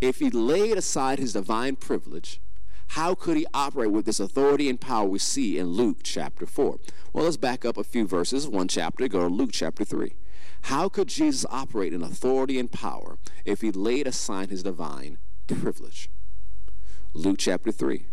If 0.00 0.20
he 0.20 0.30
laid 0.30 0.76
aside 0.76 1.18
his 1.18 1.32
divine 1.32 1.76
privilege, 1.76 2.40
how 2.92 3.14
could 3.14 3.36
he 3.36 3.46
operate 3.52 3.90
with 3.90 4.06
this 4.06 4.20
authority 4.20 4.68
and 4.68 4.80
power 4.80 5.06
we 5.06 5.18
see 5.18 5.58
in 5.58 5.68
Luke 5.68 5.98
chapter 6.02 6.46
4? 6.46 6.78
Well, 7.12 7.24
let's 7.24 7.36
back 7.36 7.64
up 7.64 7.76
a 7.76 7.84
few 7.84 8.06
verses, 8.06 8.48
one 8.48 8.68
chapter, 8.68 9.08
go 9.08 9.28
to 9.28 9.34
Luke 9.34 9.50
chapter 9.52 9.84
3. 9.84 10.14
How 10.62 10.88
could 10.88 11.08
Jesus 11.08 11.44
operate 11.50 11.92
in 11.92 12.02
authority 12.02 12.58
and 12.58 12.70
power 12.70 13.18
if 13.44 13.60
he 13.60 13.70
laid 13.70 14.06
aside 14.06 14.50
his 14.50 14.62
divine 14.62 15.18
privilege? 15.46 16.08
Luke 17.12 17.38
chapter 17.38 17.72
3 17.72 18.06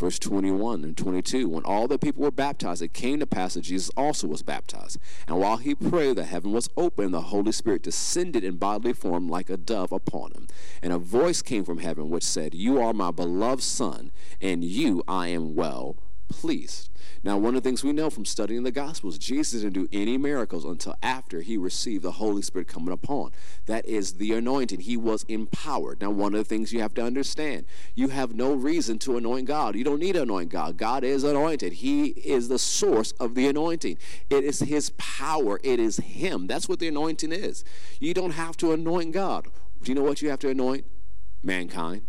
verse 0.00 0.18
21 0.18 0.82
and 0.82 0.96
22 0.96 1.46
when 1.46 1.62
all 1.64 1.86
the 1.86 1.98
people 1.98 2.22
were 2.22 2.30
baptized 2.30 2.80
it 2.80 2.94
came 2.94 3.20
to 3.20 3.26
pass 3.26 3.52
that 3.52 3.60
jesus 3.60 3.90
also 3.98 4.26
was 4.26 4.42
baptized. 4.42 4.98
And 5.28 5.38
while 5.38 5.58
he 5.58 5.74
prayed 5.74 6.16
the 6.16 6.24
heaven 6.24 6.52
was 6.52 6.70
open 6.76 7.06
and 7.06 7.14
the 7.14 7.20
holy 7.20 7.52
spirit 7.52 7.82
descended 7.82 8.42
in 8.42 8.56
bodily 8.56 8.94
form 8.94 9.28
like 9.28 9.50
a 9.50 9.58
dove 9.58 9.92
upon 9.92 10.32
him. 10.32 10.46
And 10.82 10.92
a 10.92 10.98
voice 10.98 11.42
came 11.42 11.64
from 11.64 11.78
heaven 11.78 12.08
which 12.08 12.24
said 12.24 12.54
you 12.54 12.80
are 12.80 12.94
my 12.94 13.10
beloved 13.10 13.62
son 13.62 14.10
and 14.40 14.64
you 14.64 15.02
i 15.06 15.28
am 15.28 15.54
well 15.54 15.96
pleased 16.28 16.89
now, 17.22 17.36
one 17.36 17.54
of 17.54 17.62
the 17.62 17.68
things 17.68 17.84
we 17.84 17.92
know 17.92 18.08
from 18.08 18.24
studying 18.24 18.62
the 18.62 18.70
Gospels, 18.70 19.18
Jesus 19.18 19.60
didn't 19.60 19.74
do 19.74 19.88
any 19.92 20.16
miracles 20.16 20.64
until 20.64 20.94
after 21.02 21.42
he 21.42 21.58
received 21.58 22.02
the 22.02 22.12
Holy 22.12 22.40
Spirit 22.40 22.66
coming 22.66 22.92
upon. 22.92 23.32
That 23.66 23.84
is 23.84 24.14
the 24.14 24.32
anointing. 24.32 24.80
He 24.80 24.96
was 24.96 25.24
empowered. 25.24 26.00
Now, 26.00 26.10
one 26.10 26.34
of 26.34 26.38
the 26.38 26.44
things 26.44 26.72
you 26.72 26.80
have 26.80 26.94
to 26.94 27.04
understand, 27.04 27.66
you 27.94 28.08
have 28.08 28.34
no 28.34 28.54
reason 28.54 28.98
to 29.00 29.18
anoint 29.18 29.46
God. 29.46 29.76
You 29.76 29.84
don't 29.84 30.00
need 30.00 30.14
to 30.14 30.22
anoint 30.22 30.48
God. 30.48 30.78
God 30.78 31.04
is 31.04 31.22
anointed. 31.22 31.74
He 31.74 32.06
is 32.06 32.48
the 32.48 32.58
source 32.58 33.12
of 33.12 33.34
the 33.34 33.46
anointing. 33.46 33.98
It 34.30 34.42
is 34.42 34.60
his 34.60 34.90
power. 34.96 35.60
It 35.62 35.78
is 35.78 35.98
him. 35.98 36.46
That's 36.46 36.70
what 36.70 36.78
the 36.78 36.88
anointing 36.88 37.32
is. 37.32 37.64
You 37.98 38.14
don't 38.14 38.32
have 38.32 38.56
to 38.58 38.72
anoint 38.72 39.12
God. 39.12 39.46
Do 39.82 39.92
you 39.92 39.94
know 39.94 40.04
what 40.04 40.22
you 40.22 40.30
have 40.30 40.38
to 40.40 40.48
anoint? 40.48 40.86
Mankind. 41.42 42.02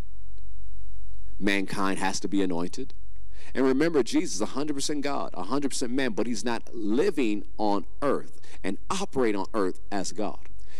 Mankind 1.38 1.98
has 1.98 2.18
to 2.20 2.28
be 2.28 2.40
anointed. 2.40 2.94
And 3.54 3.66
remember, 3.66 4.02
Jesus 4.02 4.40
is 4.40 4.48
100% 4.48 5.00
God, 5.02 5.32
100% 5.32 5.90
man, 5.90 6.12
but 6.12 6.26
he's 6.26 6.44
not 6.44 6.74
living 6.74 7.44
on 7.58 7.84
earth 8.00 8.40
and 8.64 8.78
operate 8.90 9.36
on 9.36 9.46
earth 9.54 9.80
as 9.90 10.12
God. 10.12 10.38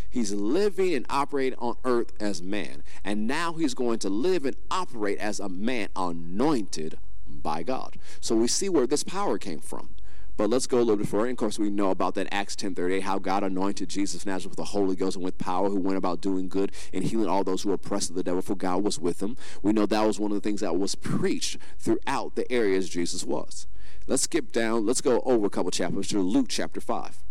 He's 0.08 0.32
living 0.32 0.94
and 0.94 1.06
operating 1.08 1.58
on 1.58 1.76
earth 1.84 2.12
as 2.20 2.42
man. 2.42 2.82
And 3.02 3.26
now 3.26 3.54
he's 3.54 3.74
going 3.74 3.98
to 4.00 4.10
live 4.10 4.44
and 4.44 4.56
operate 4.70 5.18
as 5.18 5.40
a 5.40 5.48
man 5.48 5.88
anointed 5.96 6.98
by 7.26 7.62
God. 7.62 7.96
So 8.20 8.36
we 8.36 8.48
see 8.48 8.68
where 8.68 8.86
this 8.86 9.04
power 9.04 9.38
came 9.38 9.60
from. 9.60 9.90
But 10.36 10.50
let's 10.50 10.66
go 10.66 10.78
a 10.78 10.80
little 10.80 10.96
bit 10.96 11.08
further. 11.08 11.26
And 11.26 11.32
of 11.32 11.38
course, 11.38 11.58
we 11.58 11.70
know 11.70 11.90
about 11.90 12.14
that 12.14 12.32
Acts 12.32 12.56
10:38, 12.56 13.02
how 13.02 13.18
God 13.18 13.44
anointed 13.44 13.88
Jesus 13.88 14.26
Nazareth 14.26 14.52
with 14.52 14.56
the 14.56 14.72
Holy 14.72 14.96
Ghost 14.96 15.16
and 15.16 15.24
with 15.24 15.38
power, 15.38 15.68
who 15.68 15.78
went 15.78 15.98
about 15.98 16.20
doing 16.20 16.48
good 16.48 16.72
and 16.92 17.04
healing 17.04 17.28
all 17.28 17.44
those 17.44 17.62
who 17.62 17.68
were 17.68 17.74
oppressed 17.76 18.10
of 18.10 18.16
the 18.16 18.22
devil, 18.22 18.42
for 18.42 18.54
God 18.54 18.82
was 18.82 18.98
with 18.98 19.22
him. 19.22 19.36
We 19.62 19.72
know 19.72 19.86
that 19.86 20.06
was 20.06 20.18
one 20.18 20.30
of 20.30 20.34
the 20.34 20.40
things 20.40 20.60
that 20.60 20.76
was 20.76 20.94
preached 20.94 21.58
throughout 21.78 22.34
the 22.34 22.50
areas 22.50 22.88
Jesus 22.88 23.24
was. 23.24 23.66
Let's 24.06 24.22
skip 24.24 24.52
down. 24.52 24.84
Let's 24.86 25.00
go 25.00 25.20
over 25.20 25.46
a 25.46 25.50
couple 25.50 25.70
chapters 25.70 26.08
to 26.08 26.20
Luke 26.20 26.48
chapter 26.48 26.80
5. 26.80 27.22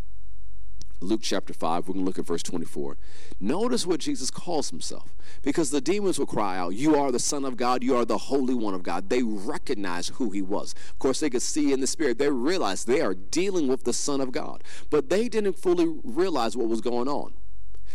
Luke 1.04 1.22
chapter 1.24 1.52
5, 1.52 1.88
we're 1.88 1.94
going 1.94 2.06
to 2.06 2.08
look 2.08 2.20
at 2.20 2.26
verse 2.26 2.44
24. 2.44 2.96
Notice 3.40 3.88
what 3.88 4.00
Jesus 4.00 4.30
calls 4.30 4.70
himself. 4.70 5.16
Because 5.42 5.72
the 5.72 5.82
demons 5.82 6.20
will 6.20 6.28
cry 6.28 6.58
out, 6.58 6.76
You 6.76 6.96
are 6.96 7.12
the 7.12 7.20
Son 7.20 7.44
of 7.44 7.58
God, 7.58 7.84
you 7.84 7.96
are 7.96 8.06
the 8.06 8.18
Holy 8.18 8.54
One 8.54 8.76
of 8.76 8.84
God. 8.84 9.10
They 9.10 9.24
recognize 9.24 10.10
who 10.10 10.30
he 10.30 10.44
was. 10.44 10.76
Of 10.92 11.00
course, 11.00 11.20
they 11.20 11.32
could 11.32 11.42
see 11.42 11.74
in 11.74 11.80
the 11.80 11.88
Spirit, 11.88 12.20
they 12.20 12.30
realized 12.30 12.88
they 12.88 13.02
are 13.02 13.16
dealing 13.16 13.68
with 13.68 13.84
the 13.84 13.94
Son 13.94 14.22
of 14.22 14.32
God. 14.32 14.64
But 14.92 15.10
they 15.10 15.28
didn't 15.28 15.58
fully 15.58 16.00
realize 16.04 16.56
what 16.56 16.68
was 16.68 16.82
going 16.82 17.08
on. 17.08 17.34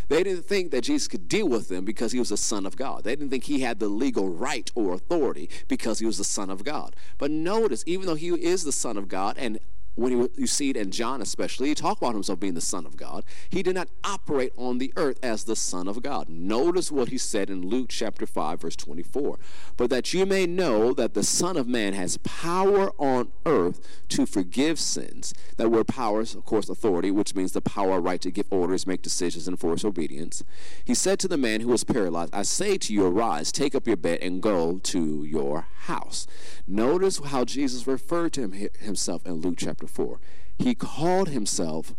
They 0.09 0.23
didn't 0.23 0.45
think 0.45 0.71
that 0.71 0.85
Jesus 0.85 1.09
could 1.09 1.29
deal 1.29 1.49
with 1.49 1.69
them 1.69 1.85
because 1.85 2.13
he 2.13 2.19
was 2.19 2.29
the 2.29 2.37
Son 2.37 2.67
of 2.67 2.77
God. 2.77 3.05
They 3.05 3.17
didn't 3.17 3.31
think 3.31 3.45
he 3.45 3.61
had 3.61 3.79
the 3.79 3.89
legal 3.89 4.29
right 4.29 4.71
or 4.75 4.95
authority 4.95 5.51
because 5.69 5.99
he 5.99 6.07
was 6.07 6.19
the 6.19 6.25
Son 6.25 6.51
of 6.51 6.65
God. 6.65 6.95
But 7.19 7.31
notice, 7.31 7.83
even 7.87 8.07
though 8.07 8.15
he 8.15 8.29
is 8.29 8.65
the 8.65 8.73
Son 8.73 8.97
of 8.97 9.09
God 9.09 9.37
and 9.39 9.59
when 9.97 10.13
he, 10.13 10.29
you 10.37 10.47
see 10.47 10.71
it 10.71 10.77
in 10.77 10.91
John 10.91 11.21
especially, 11.21 11.69
he 11.69 11.75
talked 11.75 12.01
about 12.01 12.15
himself 12.15 12.39
being 12.39 12.55
the 12.55 12.61
Son 12.61 12.87
of 12.87 12.97
God. 12.97 13.25
He 13.51 13.63
did 13.63 13.75
not 13.75 13.89
operate 14.05 14.53
on 14.57 14.79
the 14.79 14.93
earth 14.97 15.19
as 15.23 15.45
the 15.45 15.57
Son 15.57 15.89
of 15.89 16.03
God. 16.03 16.29
Notice 16.29 16.93
what 16.93 17.09
he 17.09 17.19
said 17.19 17.51
in 17.51 17.67
Luke 17.67 17.89
chapter 17.89 18.27
5, 18.27 18.61
verse 18.61 18.77
24. 18.77 19.39
But 19.77 19.91
that 19.91 20.15
you 20.15 20.25
may 20.27 20.47
know 20.47 20.93
that 20.93 21.15
the 21.15 21.25
Son 21.25 21.57
of 21.57 21.67
Man 21.67 21.95
has 21.95 22.19
power 22.19 22.91
on 22.99 23.33
earth 23.45 23.81
to 24.11 24.27
forgive 24.27 24.79
sins. 24.79 25.35
That 25.57 25.71
word 25.71 25.89
power 25.89 26.21
is, 26.21 26.35
of 26.35 26.45
course, 26.45 26.69
authority, 26.69 27.11
which 27.11 27.35
means 27.35 27.53
the 27.53 27.61
power, 27.61 28.01
right 28.01 28.21
to 28.21 28.31
give 28.31 28.47
orders, 28.51 28.87
make 28.87 29.03
decisions, 29.03 29.49
and 29.49 29.55
enforce 29.55 29.85
obedience. 29.85 30.45
He 30.85 30.95
said 30.95 31.19
to 31.21 31.29
the 31.29 31.39
man 31.39 31.63
who 31.63 31.69
was 31.69 31.85
paralyzed, 31.85 32.35
I 32.35 32.43
say 32.43 32.77
to 32.79 32.93
you, 32.93 33.07
arise, 33.07 33.51
take 33.51 33.75
up 33.75 33.87
your 33.87 33.97
bed, 33.97 34.19
and 34.21 34.43
go 34.43 34.79
to 34.79 35.25
your 35.25 35.67
house. 35.87 36.27
Notice 36.67 37.21
how 37.25 37.45
Jesus 37.45 37.87
referred 37.87 38.33
to 38.35 38.43
him, 38.43 38.69
himself 38.81 39.25
in 39.25 39.35
Luke 39.35 39.57
chapter 39.57 39.86
chapter 39.87 40.03
4. 40.03 40.21
He 40.59 40.75
called 40.75 41.29
himself 41.29 41.95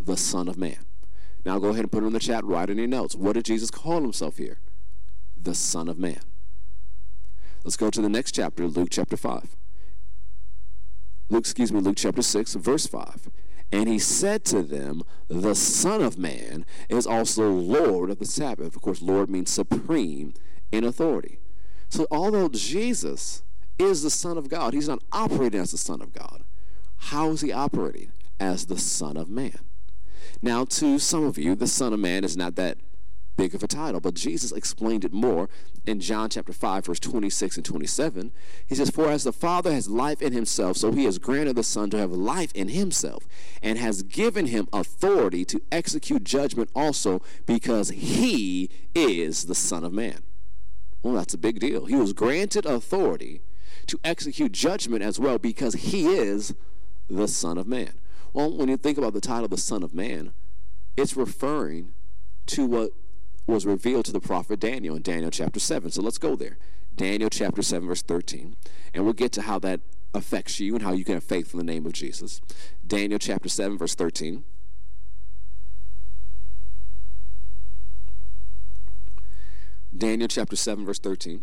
the 0.00 0.16
Son 0.16 0.48
of 0.48 0.56
Man. 0.56 0.78
Now 1.44 1.58
go 1.58 1.68
ahead 1.68 1.80
and 1.80 1.92
put 1.92 2.02
it 2.02 2.06
in 2.06 2.12
the 2.12 2.18
chat, 2.18 2.44
write 2.44 2.70
in 2.70 2.78
your 2.78 2.86
notes. 2.86 3.14
What 3.14 3.34
did 3.34 3.44
Jesus 3.44 3.70
call 3.70 4.02
himself 4.02 4.38
here? 4.38 4.58
The 5.40 5.54
Son 5.54 5.88
of 5.88 5.98
Man. 5.98 6.20
Let's 7.64 7.76
go 7.76 7.90
to 7.90 8.00
the 8.00 8.08
next 8.08 8.32
chapter, 8.32 8.66
Luke 8.66 8.88
chapter 8.90 9.16
5. 9.16 9.56
Luke, 11.30 11.40
excuse 11.40 11.72
me, 11.72 11.80
Luke 11.80 11.96
chapter 11.98 12.22
6, 12.22 12.54
verse 12.54 12.86
5. 12.86 13.28
And 13.70 13.88
he 13.88 13.98
said 13.98 14.44
to 14.46 14.62
them, 14.62 15.02
The 15.28 15.54
Son 15.54 16.02
of 16.02 16.18
Man 16.18 16.64
is 16.88 17.06
also 17.06 17.50
Lord 17.50 18.10
of 18.10 18.18
the 18.18 18.24
Sabbath. 18.24 18.74
Of 18.74 18.82
course, 18.82 19.02
Lord 19.02 19.28
means 19.28 19.50
supreme 19.50 20.32
in 20.72 20.84
authority. 20.84 21.38
So, 21.90 22.06
although 22.10 22.48
Jesus 22.48 23.42
is 23.78 24.02
the 24.02 24.10
Son 24.10 24.38
of 24.38 24.48
God, 24.48 24.72
he's 24.72 24.88
not 24.88 25.02
operating 25.12 25.60
as 25.60 25.72
the 25.72 25.78
Son 25.78 26.00
of 26.00 26.14
God. 26.14 26.44
How 26.98 27.30
is 27.30 27.40
he 27.40 27.52
operating? 27.52 28.12
As 28.38 28.66
the 28.66 28.78
Son 28.78 29.16
of 29.16 29.28
Man. 29.28 29.58
Now, 30.42 30.64
to 30.66 30.98
some 30.98 31.24
of 31.24 31.38
you, 31.38 31.54
the 31.54 31.66
Son 31.66 31.92
of 31.92 32.00
Man 32.00 32.22
is 32.22 32.36
not 32.36 32.54
that 32.56 32.78
big 33.38 33.54
of 33.54 33.62
a 33.62 33.68
title, 33.68 34.00
but 34.00 34.14
Jesus 34.14 34.52
explained 34.52 35.04
it 35.04 35.12
more 35.12 35.48
in 35.86 36.00
John 36.00 36.28
chapter 36.28 36.52
5, 36.52 36.86
verse 36.86 37.00
26 37.00 37.56
and 37.56 37.64
27. 37.64 38.32
He 38.66 38.74
says, 38.74 38.90
For 38.90 39.08
as 39.08 39.24
the 39.24 39.32
Father 39.32 39.72
has 39.72 39.88
life 39.88 40.20
in 40.20 40.32
himself, 40.32 40.76
so 40.76 40.92
he 40.92 41.04
has 41.04 41.18
granted 41.18 41.56
the 41.56 41.62
Son 41.62 41.88
to 41.90 41.98
have 41.98 42.10
life 42.10 42.52
in 42.54 42.68
himself, 42.68 43.26
and 43.62 43.78
has 43.78 44.02
given 44.02 44.46
him 44.46 44.68
authority 44.72 45.44
to 45.46 45.62
execute 45.72 46.24
judgment 46.24 46.68
also, 46.74 47.22
because 47.46 47.90
he 47.90 48.68
is 48.94 49.46
the 49.46 49.54
Son 49.54 49.84
of 49.84 49.92
Man. 49.92 50.24
Well, 51.02 51.14
that's 51.14 51.34
a 51.34 51.38
big 51.38 51.60
deal. 51.60 51.86
He 51.86 51.94
was 51.94 52.12
granted 52.12 52.66
authority 52.66 53.40
to 53.86 53.98
execute 54.04 54.52
judgment 54.52 55.02
as 55.02 55.18
well, 55.18 55.38
because 55.38 55.74
he 55.74 56.08
is 56.08 56.54
the 57.08 57.28
Son 57.28 57.58
of 57.58 57.66
Man. 57.66 57.92
Well, 58.32 58.54
when 58.56 58.68
you 58.68 58.76
think 58.76 58.98
about 58.98 59.14
the 59.14 59.20
title, 59.20 59.48
the 59.48 59.56
Son 59.56 59.82
of 59.82 59.94
Man, 59.94 60.32
it's 60.96 61.16
referring 61.16 61.92
to 62.46 62.66
what 62.66 62.92
was 63.46 63.64
revealed 63.64 64.04
to 64.06 64.12
the 64.12 64.20
prophet 64.20 64.60
Daniel 64.60 64.96
in 64.96 65.02
Daniel 65.02 65.30
chapter 65.30 65.60
7. 65.60 65.90
So 65.90 66.02
let's 66.02 66.18
go 66.18 66.36
there. 66.36 66.58
Daniel 66.94 67.30
chapter 67.30 67.62
7, 67.62 67.88
verse 67.88 68.02
13. 68.02 68.56
And 68.92 69.04
we'll 69.04 69.14
get 69.14 69.32
to 69.32 69.42
how 69.42 69.58
that 69.60 69.80
affects 70.12 70.60
you 70.60 70.74
and 70.74 70.82
how 70.82 70.92
you 70.92 71.04
can 71.04 71.14
have 71.14 71.24
faith 71.24 71.52
in 71.52 71.58
the 71.58 71.64
name 71.64 71.86
of 71.86 71.92
Jesus. 71.92 72.40
Daniel 72.86 73.18
chapter 73.18 73.48
7, 73.48 73.78
verse 73.78 73.94
13. 73.94 74.44
Daniel 79.96 80.28
chapter 80.28 80.56
7, 80.56 80.84
verse 80.84 80.98
13 80.98 81.42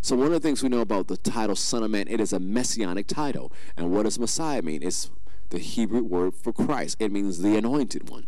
So 0.00 0.16
one 0.16 0.26
of 0.26 0.32
the 0.32 0.40
things 0.40 0.62
we 0.62 0.68
know 0.68 0.80
about 0.80 1.08
the 1.08 1.16
title 1.16 1.56
Son 1.56 1.82
of 1.82 1.90
Man, 1.90 2.08
it 2.08 2.20
is 2.20 2.32
a 2.32 2.40
messianic 2.40 3.06
title. 3.06 3.52
And 3.76 3.90
what 3.90 4.04
does 4.04 4.18
Messiah 4.18 4.62
mean? 4.62 4.82
It's 4.82 5.10
the 5.50 5.58
Hebrew 5.58 6.02
word 6.02 6.34
for 6.34 6.52
Christ. 6.52 6.96
It 6.98 7.12
means 7.12 7.38
the 7.38 7.56
anointed 7.56 8.08
one. 8.08 8.26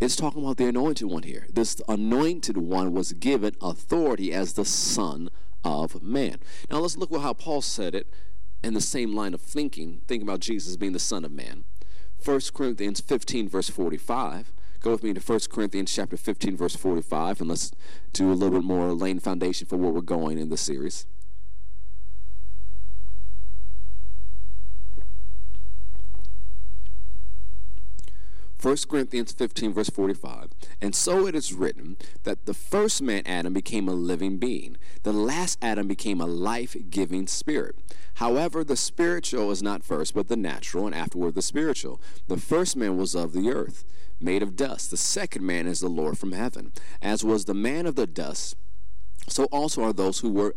It's 0.00 0.16
talking 0.16 0.42
about 0.42 0.56
the 0.56 0.66
anointed 0.66 1.08
one 1.08 1.22
here. 1.22 1.46
This 1.52 1.80
anointed 1.88 2.56
one 2.56 2.92
was 2.92 3.12
given 3.12 3.54
authority 3.60 4.32
as 4.32 4.54
the 4.54 4.64
Son 4.64 5.28
of 5.64 6.02
Man. 6.02 6.38
Now 6.70 6.78
let's 6.78 6.96
look 6.96 7.12
at 7.12 7.20
how 7.20 7.34
Paul 7.34 7.60
said 7.60 7.94
it 7.94 8.08
in 8.64 8.74
the 8.74 8.80
same 8.80 9.14
line 9.14 9.34
of 9.34 9.40
thinking, 9.40 10.00
thinking 10.08 10.26
about 10.26 10.40
Jesus 10.40 10.76
being 10.76 10.92
the 10.92 10.98
Son 10.98 11.24
of 11.24 11.30
Man. 11.30 11.64
1 12.24 12.40
Corinthians 12.52 13.00
15, 13.00 13.48
verse 13.48 13.68
45 13.68 14.52
Go 14.82 14.90
with 14.90 15.04
me 15.04 15.14
to 15.14 15.20
1 15.20 15.40
Corinthians 15.48 15.94
chapter 15.94 16.16
15, 16.16 16.56
verse 16.56 16.74
45, 16.74 17.40
and 17.40 17.48
let's 17.48 17.70
do 18.12 18.32
a 18.32 18.34
little 18.34 18.58
bit 18.58 18.66
more 18.66 18.92
laying 18.92 19.20
foundation 19.20 19.64
for 19.68 19.76
where 19.76 19.92
we're 19.92 20.00
going 20.00 20.38
in 20.38 20.48
this 20.48 20.60
series. 20.60 21.06
1 28.60 28.76
Corinthians 28.88 29.32
15, 29.32 29.72
verse 29.72 29.90
45. 29.90 30.50
And 30.80 30.94
so 30.94 31.26
it 31.26 31.34
is 31.34 31.52
written 31.52 31.96
that 32.22 32.46
the 32.46 32.54
first 32.54 33.02
man, 33.02 33.22
Adam, 33.26 33.52
became 33.52 33.88
a 33.88 33.92
living 33.92 34.38
being. 34.38 34.76
The 35.02 35.12
last 35.12 35.58
Adam 35.60 35.88
became 35.88 36.20
a 36.20 36.26
life 36.26 36.76
giving 36.88 37.26
spirit. 37.26 37.76
However, 38.14 38.62
the 38.62 38.76
spiritual 38.76 39.50
is 39.50 39.62
not 39.62 39.82
first, 39.82 40.14
but 40.14 40.28
the 40.28 40.36
natural, 40.36 40.86
and 40.86 40.94
afterward 40.94 41.34
the 41.34 41.42
spiritual. 41.42 42.00
The 42.28 42.36
first 42.36 42.76
man 42.76 42.96
was 42.96 43.16
of 43.16 43.32
the 43.32 43.50
earth, 43.50 43.84
made 44.22 44.42
of 44.42 44.56
dust. 44.56 44.90
The 44.90 44.96
second 44.96 45.44
man 45.44 45.66
is 45.66 45.80
the 45.80 45.88
Lord 45.88 46.18
from 46.18 46.32
heaven. 46.32 46.72
As 47.00 47.24
was 47.24 47.44
the 47.44 47.54
man 47.54 47.86
of 47.86 47.94
the 47.94 48.06
dust, 48.06 48.56
so 49.28 49.44
also 49.44 49.82
are 49.82 49.92
those 49.92 50.20
who 50.20 50.32
were 50.32 50.54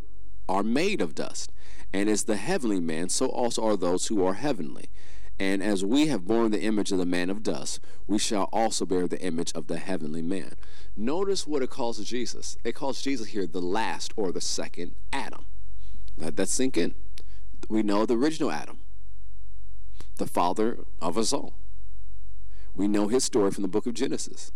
are 0.48 0.64
made 0.64 1.02
of 1.02 1.16
dust. 1.16 1.52
And 1.92 2.10
as 2.10 2.26
the 2.26 2.36
heavenly 2.36 2.80
man, 2.80 3.10
so 3.10 3.28
also 3.28 3.66
are 3.66 3.78
those 3.78 4.08
who 4.08 4.24
are 4.26 4.34
heavenly. 4.34 4.90
And 5.40 5.62
as 5.62 5.84
we 5.84 6.08
have 6.08 6.26
borne 6.26 6.52
the 6.52 6.62
image 6.62 6.92
of 6.92 6.98
the 6.98 7.06
man 7.06 7.30
of 7.30 7.44
dust, 7.44 7.80
we 8.08 8.18
shall 8.18 8.48
also 8.54 8.86
bear 8.86 9.08
the 9.08 9.22
image 9.22 9.52
of 9.54 9.68
the 9.68 9.78
heavenly 9.78 10.22
man. 10.22 10.54
Notice 10.96 11.46
what 11.46 11.62
it 11.62 11.70
calls 11.70 11.98
Jesus. 12.06 12.58
It 12.64 12.74
calls 12.74 13.02
Jesus 13.02 13.28
here 13.28 13.46
the 13.46 13.62
last 13.62 14.14
or 14.16 14.32
the 14.32 14.42
second 14.42 14.96
Adam. 15.12 15.46
Let 16.18 16.38
that 16.38 16.50
sink 16.50 16.78
in. 16.78 16.96
We 17.70 17.84
know 17.84 18.06
the 18.06 18.16
original 18.16 18.52
Adam, 18.52 18.80
the 20.18 20.28
father 20.28 20.80
of 21.02 21.18
us 21.18 21.34
all. 21.34 21.56
We 22.76 22.88
know 22.88 23.08
his 23.08 23.24
story 23.24 23.52
from 23.52 23.62
the 23.62 23.68
book 23.68 23.86
of 23.86 23.94
Genesis. 23.94 24.52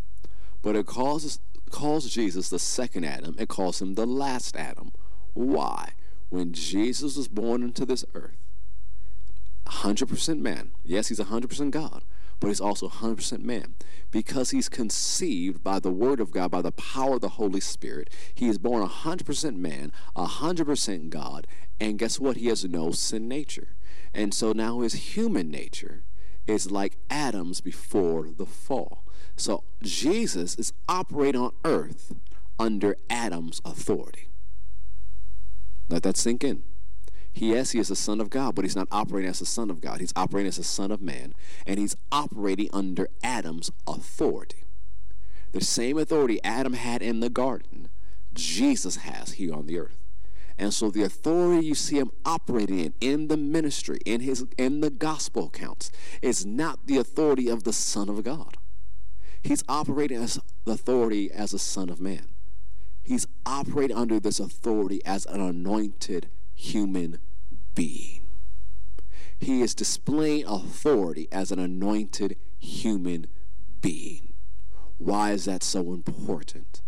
But 0.62 0.76
it 0.76 0.86
calls, 0.86 1.40
calls 1.70 2.10
Jesus 2.10 2.50
the 2.50 2.60
second 2.60 3.06
Adam. 3.06 3.36
It 3.40 3.48
calls 3.50 3.82
him 3.82 3.96
the 3.96 4.06
last 4.06 4.56
Adam. 4.56 4.92
Why? 5.34 5.94
When 6.30 6.54
Jesus 6.54 7.16
was 7.16 7.28
born 7.28 7.64
into 7.64 7.86
this 7.86 8.06
earth, 8.14 8.38
100% 9.68 10.40
man. 10.40 10.72
Yes, 10.84 11.08
he's 11.08 11.20
100% 11.20 11.72
God, 11.72 12.04
but 12.40 12.48
he's 12.48 12.62
also 12.62 12.90
100% 12.90 13.42
man 13.42 13.76
because 14.12 14.52
he's 14.52 14.68
conceived 14.70 15.64
by 15.64 15.80
the 15.80 15.92
Word 15.92 16.20
of 16.20 16.32
God, 16.32 16.52
by 16.52 16.62
the 16.62 16.72
power 16.72 17.16
of 17.16 17.22
the 17.22 17.30
Holy 17.30 17.60
Spirit. 17.60 18.10
He 18.34 18.48
is 18.48 18.58
born 18.58 18.86
100% 18.86 19.56
man, 19.56 19.92
100% 20.16 21.10
God, 21.10 21.48
and 21.80 22.00
guess 22.00 22.20
what? 22.20 22.38
He 22.38 22.48
has 22.48 22.66
no 22.66 22.92
sin 22.92 23.28
nature. 23.28 23.76
And 24.14 24.34
so 24.34 24.52
now 24.52 24.80
his 24.80 25.16
human 25.16 25.52
nature 25.52 26.04
is 26.50 26.72
like 26.72 26.98
Adam's 27.10 27.62
before 27.62 28.30
the 28.36 28.46
fall. 28.46 29.04
So 29.36 29.64
Jesus 29.82 30.56
is 30.56 30.74
operating 30.88 31.40
on 31.40 31.52
earth 31.64 32.14
under 32.60 32.98
Adam's 33.10 33.62
authority. 33.64 34.28
Let 35.88 36.04
that 36.04 36.18
sink 36.18 36.44
in. 36.44 36.64
He, 37.32 37.52
yes, 37.52 37.72
he 37.72 37.80
is 37.80 37.88
the 37.88 37.96
Son 37.96 38.20
of 38.20 38.30
God, 38.30 38.56
but 38.56 38.66
he's 38.66 38.76
not 38.76 38.88
operating 38.92 39.30
as 39.30 39.40
the 39.40 39.46
Son 39.46 39.70
of 39.70 39.80
God. 39.80 40.00
He's 40.00 40.14
operating 40.16 40.50
as 40.50 40.58
the 40.58 40.64
Son 40.64 40.92
of 40.92 41.02
Man, 41.02 41.34
and 41.66 41.80
he's 41.80 41.96
operating 42.12 42.70
under 42.74 43.08
Adam's 43.24 43.72
authority. 43.88 44.64
The 45.52 45.62
same 45.62 45.98
authority 45.98 46.40
Adam 46.44 46.74
had 46.74 47.02
in 47.02 47.22
the 47.22 47.30
garden, 47.30 47.90
Jesus 48.34 48.98
has 48.98 49.34
here 49.34 49.54
on 49.54 49.68
the 49.68 49.80
earth. 49.80 49.99
And 50.60 50.74
so 50.74 50.92
the 50.92 51.04
authority 51.04 51.66
you 51.66 51.74
see 51.74 51.98
him 51.98 52.12
operating 52.26 52.80
in, 52.80 52.94
in 53.00 53.28
the 53.30 53.38
ministry, 53.38 54.00
in 54.06 54.20
his 54.20 54.46
in 54.58 54.82
the 54.82 54.90
gospel 54.90 55.46
accounts, 55.48 55.90
is 56.22 56.46
not 56.46 56.86
the 56.86 56.98
authority 56.98 57.48
of 57.48 57.64
the 57.64 57.72
Son 57.72 58.10
of 58.10 58.22
God. 58.26 58.58
He's 59.42 59.64
operating 59.70 60.22
as 60.22 60.38
the 60.66 60.74
authority 60.74 61.32
as 61.32 61.54
a 61.54 61.60
son 61.60 61.90
of 61.90 62.02
man. 62.02 62.28
He's 63.02 63.26
operating 63.46 63.96
under 63.96 64.20
this 64.20 64.38
authority 64.38 65.02
as 65.06 65.26
an 65.28 65.40
anointed 65.40 66.30
human 66.54 67.20
being. 67.74 68.28
He 69.40 69.62
is 69.62 69.74
displaying 69.74 70.46
authority 70.46 71.30
as 71.32 71.54
an 71.54 71.60
anointed 71.60 72.36
human 72.58 73.28
being. 73.80 74.34
Why 74.98 75.32
is 75.32 75.46
that 75.46 75.64
so 75.64 75.94
important? 75.94 76.82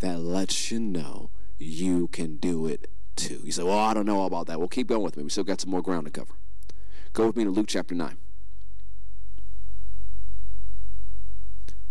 That 0.00 0.20
lets 0.20 0.70
you 0.70 0.80
know 0.80 1.30
you 1.58 2.08
can 2.08 2.36
do 2.36 2.66
it 2.66 2.88
too. 3.18 3.40
You 3.44 3.52
say, 3.52 3.62
Well, 3.62 3.78
I 3.78 3.92
don't 3.94 4.06
know 4.06 4.24
about 4.24 4.46
that. 4.46 4.58
Well, 4.58 4.68
keep 4.68 4.86
going 4.88 5.02
with 5.02 5.16
me. 5.16 5.24
We 5.24 5.30
still 5.30 5.44
got 5.44 5.60
some 5.60 5.70
more 5.70 5.82
ground 5.82 6.06
to 6.06 6.10
cover. 6.10 6.34
Go 7.12 7.26
with 7.26 7.36
me 7.36 7.44
to 7.44 7.50
Luke 7.50 7.66
chapter 7.68 7.94
9. 7.94 8.16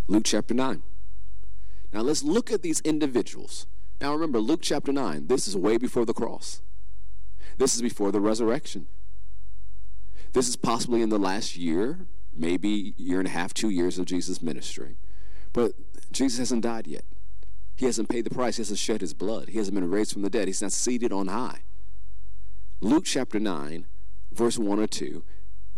Luke 0.08 0.24
chapter 0.24 0.54
9. 0.54 0.82
Now 1.92 2.00
let's 2.00 2.22
look 2.22 2.50
at 2.50 2.62
these 2.62 2.80
individuals. 2.80 3.66
Now 4.00 4.12
remember, 4.12 4.40
Luke 4.40 4.60
chapter 4.62 4.92
9, 4.92 5.26
this 5.26 5.46
is 5.48 5.56
way 5.56 5.76
before 5.76 6.06
the 6.06 6.14
cross. 6.14 6.62
This 7.58 7.74
is 7.74 7.82
before 7.82 8.12
the 8.12 8.20
resurrection. 8.20 8.86
This 10.32 10.48
is 10.48 10.56
possibly 10.56 11.02
in 11.02 11.08
the 11.08 11.18
last 11.18 11.56
year, 11.56 12.06
maybe 12.34 12.94
year 12.96 13.18
and 13.18 13.26
a 13.26 13.30
half, 13.30 13.52
two 13.52 13.70
years 13.70 13.98
of 13.98 14.06
Jesus' 14.06 14.42
ministry. 14.42 14.96
But 15.52 15.72
Jesus 16.12 16.38
hasn't 16.38 16.62
died 16.62 16.86
yet. 16.86 17.04
He 17.78 17.86
hasn't 17.86 18.08
paid 18.08 18.24
the 18.24 18.30
price. 18.30 18.56
He 18.56 18.60
hasn't 18.60 18.78
shed 18.78 19.00
his 19.00 19.14
blood. 19.14 19.48
He 19.48 19.58
hasn't 19.58 19.74
been 19.74 19.90
raised 19.90 20.12
from 20.12 20.22
the 20.22 20.30
dead. 20.30 20.48
He's 20.48 20.60
not 20.60 20.72
seated 20.72 21.12
on 21.12 21.28
high. 21.28 21.62
Luke 22.80 23.04
chapter 23.06 23.40
9, 23.40 23.86
verse 24.32 24.58
1 24.58 24.78
or 24.78 24.86
2 24.86 25.22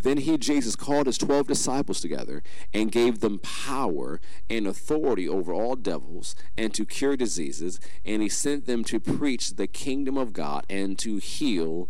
then 0.03 0.19
he, 0.19 0.39
Jesus, 0.39 0.77
called 0.77 1.07
his 1.07 1.19
12 1.19 1.47
disciples 1.47 2.01
together 2.01 2.43
and 2.73 2.93
gave 2.93 3.21
them 3.21 3.39
power 3.39 4.21
and 4.49 4.67
authority 4.67 5.29
over 5.29 5.53
all 5.53 5.77
devils 5.77 6.35
and 6.57 6.73
to 6.75 6.87
cure 6.87 7.17
diseases. 7.17 7.79
And 8.05 8.23
he 8.23 8.29
sent 8.29 8.67
them 8.67 8.83
to 8.85 8.99
preach 8.99 9.57
the 9.57 9.67
kingdom 9.67 10.17
of 10.17 10.33
God 10.33 10.65
and 10.71 10.99
to 11.01 11.17
heal 11.17 11.89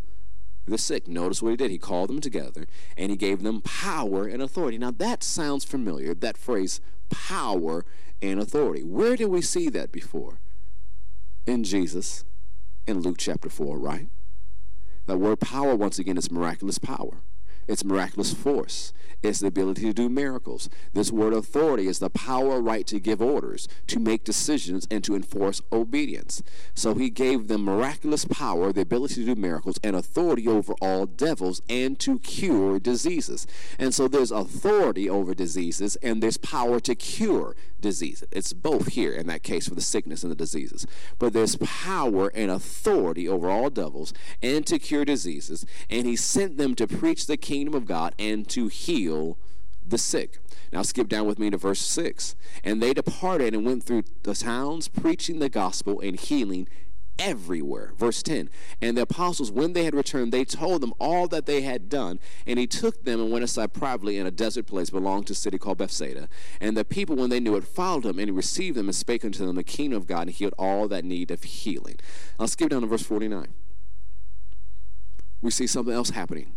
the 0.66 0.79
sick. 0.79 1.09
Notice 1.09 1.42
what 1.42 1.51
he 1.51 1.57
did. 1.57 1.70
He 1.70 1.79
called 1.79 2.09
them 2.09 2.20
together 2.20 2.66
and 2.96 3.11
he 3.11 3.16
gave 3.16 3.42
them 3.42 3.61
power 3.61 4.27
and 4.27 4.42
authority. 4.42 4.79
Now 4.79 4.90
that 4.90 5.23
sounds 5.23 5.64
familiar, 5.64 6.14
that 6.14 6.37
phrase, 6.37 6.81
power 7.11 7.85
and 8.23 8.41
authority. 8.41 8.83
Where 8.83 9.17
did 9.17 9.27
we 9.27 9.43
see 9.43 9.69
that 9.71 9.93
before? 9.93 10.41
In 11.47 11.65
Jesus, 11.65 12.25
in 12.87 13.01
Luke 13.01 13.17
chapter 13.19 13.49
4, 13.49 13.79
right? 13.79 14.09
That 15.07 15.19
word 15.19 15.41
power, 15.41 15.75
once 15.75 15.99
again, 15.99 16.19
is 16.19 16.31
miraculous 16.31 16.79
power. 16.79 17.23
It's 17.71 17.85
miraculous 17.85 18.33
force. 18.33 18.93
It's 19.23 19.41
the 19.41 19.49
ability 19.49 19.83
to 19.83 19.93
do 19.93 20.09
miracles. 20.09 20.71
This 20.95 21.13
word 21.13 21.35
authority 21.35 21.87
is 21.87 21.99
the 21.99 22.09
power, 22.09 22.61
right 22.61 22.87
to 22.87 22.99
give 22.99 23.21
orders, 23.21 23.69
to 23.89 24.01
make 24.01 24.25
decisions, 24.25 24.89
and 24.91 25.05
to 25.05 25.15
enforce 25.15 25.61
obedience. 25.71 26.43
So 26.75 26.95
he 26.95 27.11
gave 27.11 27.49
them 27.49 27.65
miraculous 27.65 28.25
power, 28.25 28.73
the 28.73 28.81
ability 28.81 29.17
to 29.17 29.35
do 29.35 29.41
miracles, 29.41 29.79
and 29.85 29.95
authority 29.95 30.49
over 30.49 30.73
all 30.81 31.05
devils 31.05 31.61
and 31.69 31.99
to 32.01 32.19
cure 32.19 32.79
diseases. 32.79 33.47
And 33.79 33.95
so 33.95 34.09
there's 34.09 34.33
authority 34.33 35.09
over 35.09 35.35
diseases 35.35 35.97
and 35.97 36.23
there's 36.23 36.39
power 36.39 36.81
to 36.81 36.95
cure 36.95 37.55
diseases. 37.81 38.29
It's 38.31 38.53
both 38.53 38.89
here 38.89 39.13
in 39.13 39.27
that 39.27 39.43
case 39.43 39.69
for 39.69 39.75
the 39.75 39.81
sickness 39.81 40.23
and 40.23 40.31
the 40.31 40.37
diseases. 40.37 40.87
But 41.19 41.33
there's 41.33 41.57
power 41.57 42.31
and 42.35 42.51
authority 42.51 43.29
over 43.29 43.51
all 43.51 43.69
devils 43.71 44.15
and 44.43 44.67
to 44.67 44.79
cure 44.79 45.05
diseases. 45.05 45.67
And 45.91 46.07
he 46.07 46.17
sent 46.17 46.57
them 46.57 46.75
to 46.77 46.87
preach 46.87 47.27
the 47.27 47.37
kingdom 47.37 47.60
of 47.68 47.87
God 47.87 48.14
and 48.18 48.49
to 48.51 48.68
heal 48.68 49.38
the 49.87 49.99
sick. 49.99 50.38
Now 50.73 50.83
skip 50.83 51.09
down 51.09 51.27
with 51.27 51.38
me 51.38 51.51
to 51.51 51.57
verse 51.57 51.81
6. 51.81 52.37
And 52.62 52.83
they 52.83 52.94
departed 52.94 53.55
and 53.55 53.64
went 53.64 53.85
through 53.85 54.05
the 54.23 54.35
towns 54.35 54.88
preaching 54.88 55.38
the 55.38 55.49
gospel 55.49 56.01
and 56.01 56.18
healing 56.18 56.68
everywhere. 57.18 57.92
Verse 57.96 58.23
10 58.23 58.49
And 58.81 58.96
the 58.96 59.03
apostles, 59.03 59.51
when 59.51 59.73
they 59.73 59.85
had 59.85 59.94
returned, 59.94 60.33
they 60.33 60.44
told 60.44 60.81
them 60.81 60.94
all 60.99 61.27
that 61.29 61.46
they 61.46 61.62
had 61.62 61.88
done. 61.88 62.20
And 62.46 62.59
he 62.59 62.66
took 62.66 63.05
them 63.05 63.20
and 63.20 63.31
went 63.31 63.44
aside 63.44 63.73
privately 63.73 64.16
in 64.16 64.27
a 64.27 64.31
desert 64.31 64.66
place 64.66 64.90
belonging 64.90 65.25
to 65.25 65.33
a 65.33 65.37
city 65.37 65.59
called 65.59 65.79
Bethsaida. 65.79 66.29
And 66.61 66.77
the 66.77 66.85
people, 66.85 67.16
when 67.16 67.31
they 67.31 67.40
knew 67.40 67.57
it, 67.57 67.64
followed 67.64 68.07
him, 68.07 68.18
and 68.18 68.29
he 68.29 68.33
received 68.33 68.77
them 68.77 68.88
and 68.88 68.94
spake 68.94 69.25
unto 69.25 69.44
them 69.44 69.57
the 69.57 69.64
kingdom 69.64 69.96
of 69.96 70.07
God 70.07 70.23
and 70.23 70.31
healed 70.31 70.55
all 70.59 70.88
that 70.88 71.05
need 71.05 71.31
of 71.31 71.42
healing. 71.42 71.96
Now 72.38 72.46
skip 72.46 72.70
down 72.70 72.83
to 72.83 72.87
verse 72.87 73.03
49. 73.03 73.49
We 75.42 75.51
see 75.51 75.66
something 75.66 75.94
else 75.94 76.11
happening 76.11 76.53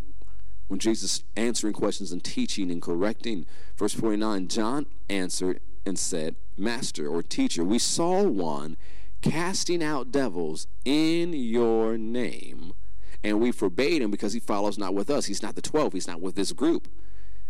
when 0.74 0.80
Jesus 0.80 1.24
answering 1.38 1.72
questions 1.74 2.12
and 2.12 2.24
teaching 2.24 2.72
and 2.72 2.82
correcting. 2.82 3.46
Verse 3.78 3.94
49 3.94 4.48
John 4.48 4.88
answered 5.08 5.60
and 5.86 6.00
said, 6.00 6.36
Master 6.58 7.08
or 7.08 7.22
teacher, 7.22 7.64
we 7.64 7.78
saw 7.78 8.24
one 8.24 8.78
casting 9.22 9.84
out 9.84 10.12
devils 10.12 10.66
in 10.84 11.32
your 11.32 11.96
name, 11.96 12.74
and 13.24 13.40
we 13.40 13.52
forbade 13.52 14.02
him 14.02 14.10
because 14.10 14.34
he 14.34 14.40
follows 14.40 14.80
not 14.80 14.96
with 14.96 15.12
us. 15.12 15.28
He's 15.28 15.44
not 15.44 15.54
the 15.54 15.62
twelve, 15.62 15.94
he's 15.94 16.08
not 16.08 16.22
with 16.22 16.34
this 16.34 16.54
group. 16.54 16.88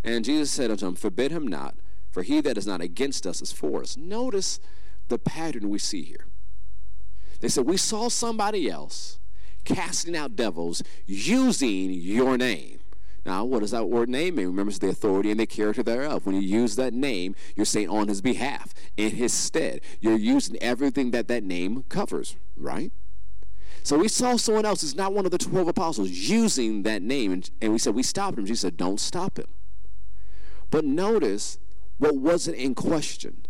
And 0.03 0.25
Jesus 0.25 0.51
said 0.51 0.69
unto 0.69 0.85
him, 0.85 0.95
Forbid 0.95 1.31
him 1.31 1.47
not, 1.47 1.75
for 2.11 2.23
he 2.23 2.41
that 2.41 2.57
is 2.57 2.67
not 2.67 2.81
against 2.81 3.25
us 3.25 3.41
is 3.41 3.53
for 3.53 3.83
us. 3.83 3.95
Notice 3.95 4.59
the 5.07 5.17
pattern 5.17 5.69
we 5.69 5.79
see 5.79 6.03
here. 6.03 6.25
They 7.39 7.47
said, 7.47 7.65
We 7.65 7.77
saw 7.77 8.09
somebody 8.09 8.69
else 8.69 9.17
casting 9.63 10.13
out 10.13 10.35
devils 10.35 10.83
using 11.05 11.89
your 11.89 12.37
name. 12.37 12.81
Now, 13.25 13.45
what 13.45 13.61
does 13.61 13.71
that 13.71 13.87
word 13.87 14.09
name 14.09 14.35
mean? 14.35 14.47
Remember, 14.47 14.71
the 14.71 14.89
authority 14.89 15.31
and 15.31 15.39
the 15.39 15.45
character 15.45 15.81
thereof. 15.81 16.25
When 16.25 16.35
you 16.35 16.41
use 16.41 16.75
that 16.75 16.93
name, 16.93 17.35
you're 17.55 17.65
saying 17.65 17.89
on 17.89 18.09
his 18.09 18.21
behalf, 18.21 18.73
in 18.97 19.11
his 19.11 19.33
stead. 19.33 19.79
You're 20.01 20.17
using 20.17 20.57
everything 20.61 21.11
that 21.11 21.29
that 21.29 21.43
name 21.43 21.83
covers, 21.87 22.35
right? 22.57 22.91
So 23.83 23.97
we 23.97 24.07
saw 24.07 24.35
someone 24.35 24.65
else 24.65 24.81
who's 24.81 24.95
not 24.95 25.13
one 25.13 25.25
of 25.25 25.31
the 25.31 25.37
12 25.37 25.67
apostles 25.69 26.09
using 26.09 26.83
that 26.83 27.01
name, 27.01 27.31
and, 27.31 27.49
and 27.61 27.71
we 27.71 27.79
said, 27.79 27.95
We 27.95 28.03
stopped 28.03 28.37
him. 28.37 28.45
Jesus 28.45 28.61
said, 28.61 28.77
Don't 28.77 28.99
stop 28.99 29.37
him. 29.37 29.47
But 30.69 30.83
notice 30.85 31.59
what 31.97 32.15
wasn't 32.15 32.57
in 32.57 32.75
question 32.75 33.45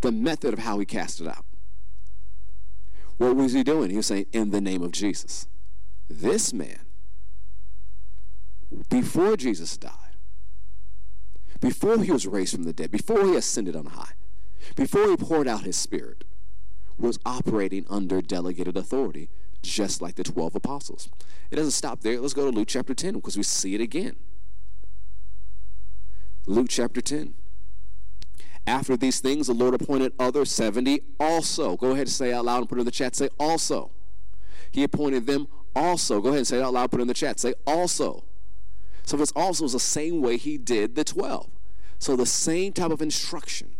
the 0.00 0.12
method 0.12 0.52
of 0.52 0.60
how 0.60 0.78
he 0.78 0.84
cast 0.84 1.20
it 1.20 1.26
out. 1.26 1.44
What 3.16 3.36
was 3.36 3.54
he 3.54 3.62
doing? 3.64 3.90
He 3.90 3.96
was 3.96 4.06
saying, 4.06 4.26
In 4.32 4.50
the 4.50 4.60
name 4.60 4.82
of 4.82 4.92
Jesus. 4.92 5.46
This 6.08 6.52
man, 6.52 6.80
before 8.88 9.36
Jesus 9.36 9.76
died, 9.76 9.92
before 11.60 11.98
he 11.98 12.10
was 12.10 12.26
raised 12.26 12.54
from 12.54 12.64
the 12.64 12.72
dead, 12.72 12.90
before 12.90 13.24
he 13.24 13.36
ascended 13.36 13.76
on 13.76 13.86
high, 13.86 14.12
before 14.76 15.08
he 15.08 15.16
poured 15.16 15.48
out 15.48 15.62
his 15.62 15.76
spirit, 15.76 16.24
was 16.98 17.18
operating 17.24 17.84
under 17.88 18.22
delegated 18.22 18.76
authority, 18.76 19.28
just 19.62 20.00
like 20.00 20.14
the 20.14 20.22
12 20.22 20.54
apostles. 20.54 21.08
It 21.50 21.56
doesn't 21.56 21.72
stop 21.72 22.00
there. 22.00 22.20
Let's 22.20 22.34
go 22.34 22.50
to 22.50 22.56
Luke 22.56 22.68
chapter 22.68 22.94
10 22.94 23.14
because 23.14 23.36
we 23.36 23.42
see 23.42 23.74
it 23.74 23.80
again. 23.80 24.16
Luke 26.46 26.66
chapter 26.68 27.00
10. 27.00 27.34
After 28.66 28.96
these 28.96 29.20
things, 29.20 29.46
the 29.46 29.54
Lord 29.54 29.74
appointed 29.74 30.12
other 30.18 30.44
70 30.44 31.00
also. 31.20 31.76
Go 31.76 31.88
ahead 31.88 32.00
and 32.00 32.10
say 32.10 32.32
out 32.32 32.44
loud 32.44 32.58
and 32.58 32.68
put 32.68 32.78
it 32.78 32.82
in 32.82 32.86
the 32.86 32.90
chat. 32.90 33.14
Say 33.14 33.28
also. 33.38 33.90
He 34.70 34.82
appointed 34.82 35.26
them 35.26 35.48
also. 35.76 36.20
Go 36.20 36.28
ahead 36.28 36.38
and 36.38 36.46
say 36.46 36.58
it 36.58 36.62
out 36.62 36.72
loud, 36.72 36.90
put 36.90 37.00
it 37.00 37.02
in 37.02 37.08
the 37.08 37.14
chat. 37.14 37.38
Say 37.40 37.54
also. 37.66 38.24
So 39.04 39.20
it's 39.20 39.32
also 39.32 39.64
is 39.66 39.72
the 39.72 39.80
same 39.80 40.20
way 40.20 40.36
he 40.36 40.56
did 40.56 40.94
the 40.94 41.04
12. 41.04 41.48
So 41.98 42.16
the 42.16 42.26
same 42.26 42.72
type 42.72 42.90
of 42.90 43.00
instruction, 43.00 43.76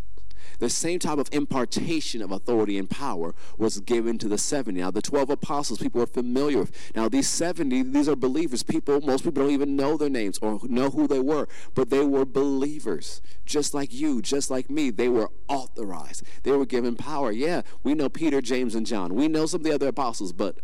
the 0.59 0.71
same 0.71 0.99
type 0.99 1.19
of 1.19 1.29
impartation 1.33 2.23
of 2.23 2.31
authority 2.31 2.79
and 2.79 2.89
power 2.89 3.35
was 3.59 3.81
given 3.81 4.19
to 4.19 4.29
the 4.29 4.39
70. 4.39 4.81
Now, 4.81 4.91
the 4.91 5.03
12 5.03 5.31
apostles, 5.31 5.81
people 5.81 6.01
are 6.03 6.07
familiar 6.07 6.59
with. 6.59 6.73
Now, 6.95 7.09
these 7.09 7.29
70, 7.29 7.83
these 7.83 8.09
are 8.09 8.17
believers. 8.17 8.63
People, 8.63 9.01
most 9.01 9.25
people 9.25 9.43
don't 9.43 9.53
even 9.53 9.77
know 9.77 9.97
their 9.97 10.09
names 10.09 10.39
or 10.39 10.61
know 10.65 10.91
who 10.91 11.09
they 11.09 11.21
were, 11.21 11.49
but 11.75 11.91
they 11.91 12.05
were 12.05 12.25
believers. 12.25 13.21
Just 13.45 13.75
like 13.75 13.93
you, 13.93 14.23
just 14.23 14.51
like 14.51 14.71
me, 14.71 14.91
they 14.91 15.09
were 15.09 15.31
authorized. 15.49 16.23
They 16.45 16.53
were 16.53 16.67
given 16.67 16.97
power. 16.97 17.33
Yeah, 17.33 17.63
we 17.83 17.95
know 17.95 18.09
Peter, 18.09 18.41
James, 18.41 18.75
and 18.75 18.87
John. 18.87 19.15
We 19.15 19.29
know 19.29 19.47
some 19.47 19.63
of 19.63 19.65
the 19.65 19.75
other 19.75 19.89
apostles, 19.89 20.33
but 20.33 20.59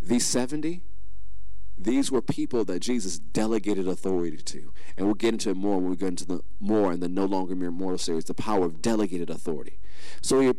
these 0.00 0.26
70, 0.26 0.82
these 1.76 2.10
were 2.10 2.22
people 2.22 2.64
that 2.64 2.80
Jesus 2.80 3.18
delegated 3.18 3.88
authority 3.88 4.36
to. 4.36 4.72
And 4.96 5.06
we'll 5.06 5.14
get 5.14 5.34
into 5.34 5.50
it 5.50 5.56
more 5.56 5.78
when 5.78 5.90
we 5.90 5.96
get 5.96 6.08
into 6.08 6.24
the 6.24 6.40
more 6.60 6.92
in 6.92 7.00
the 7.00 7.08
No 7.08 7.24
Longer 7.24 7.54
Mere 7.54 7.70
Mortal 7.70 7.98
series, 7.98 8.24
the 8.24 8.34
power 8.34 8.64
of 8.64 8.80
delegated 8.80 9.30
authority. 9.30 9.78
So 10.22 10.40
he 10.40 10.52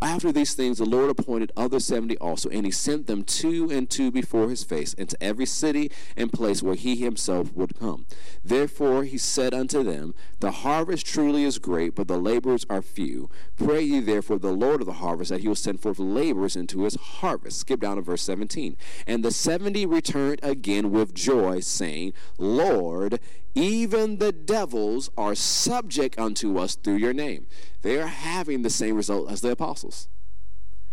after 0.00 0.30
these 0.30 0.54
things, 0.54 0.78
the 0.78 0.84
Lord 0.84 1.10
appointed 1.10 1.50
other 1.56 1.80
seventy 1.80 2.16
also, 2.18 2.48
and 2.50 2.64
he 2.64 2.70
sent 2.70 3.06
them 3.06 3.24
two 3.24 3.68
and 3.70 3.90
two 3.90 4.12
before 4.12 4.48
his 4.48 4.62
face 4.62 4.94
into 4.94 5.20
every 5.22 5.46
city 5.46 5.90
and 6.16 6.32
place 6.32 6.62
where 6.62 6.76
he 6.76 6.96
himself 6.96 7.52
would 7.54 7.78
come. 7.78 8.06
Therefore 8.44 9.04
he 9.04 9.18
said 9.18 9.52
unto 9.52 9.82
them, 9.82 10.14
The 10.38 10.50
harvest 10.52 11.04
truly 11.04 11.42
is 11.42 11.58
great, 11.58 11.96
but 11.96 12.06
the 12.06 12.18
laborers 12.18 12.64
are 12.70 12.82
few. 12.82 13.28
Pray 13.56 13.82
ye 13.82 13.98
therefore 13.98 14.38
the 14.38 14.52
Lord 14.52 14.80
of 14.80 14.86
the 14.86 14.94
harvest 14.94 15.30
that 15.30 15.40
he 15.40 15.48
will 15.48 15.56
send 15.56 15.80
forth 15.80 15.98
laborers 15.98 16.54
into 16.54 16.82
his 16.82 16.94
harvest. 16.94 17.60
Skip 17.60 17.80
down 17.80 17.96
to 17.96 18.02
verse 18.02 18.22
17. 18.22 18.76
And 19.06 19.24
the 19.24 19.32
seventy 19.32 19.84
returned 19.84 20.38
again 20.44 20.92
with 20.92 21.12
joy, 21.12 21.60
saying, 21.60 22.12
Lord, 22.38 23.18
even 23.58 24.18
the 24.18 24.32
devils 24.32 25.10
are 25.16 25.34
subject 25.34 26.18
unto 26.18 26.58
us 26.58 26.74
through 26.74 26.96
your 26.96 27.12
name. 27.12 27.46
They 27.82 28.00
are 28.00 28.06
having 28.06 28.62
the 28.62 28.70
same 28.70 28.96
result 28.96 29.30
as 29.30 29.40
the 29.40 29.50
apostles 29.50 30.08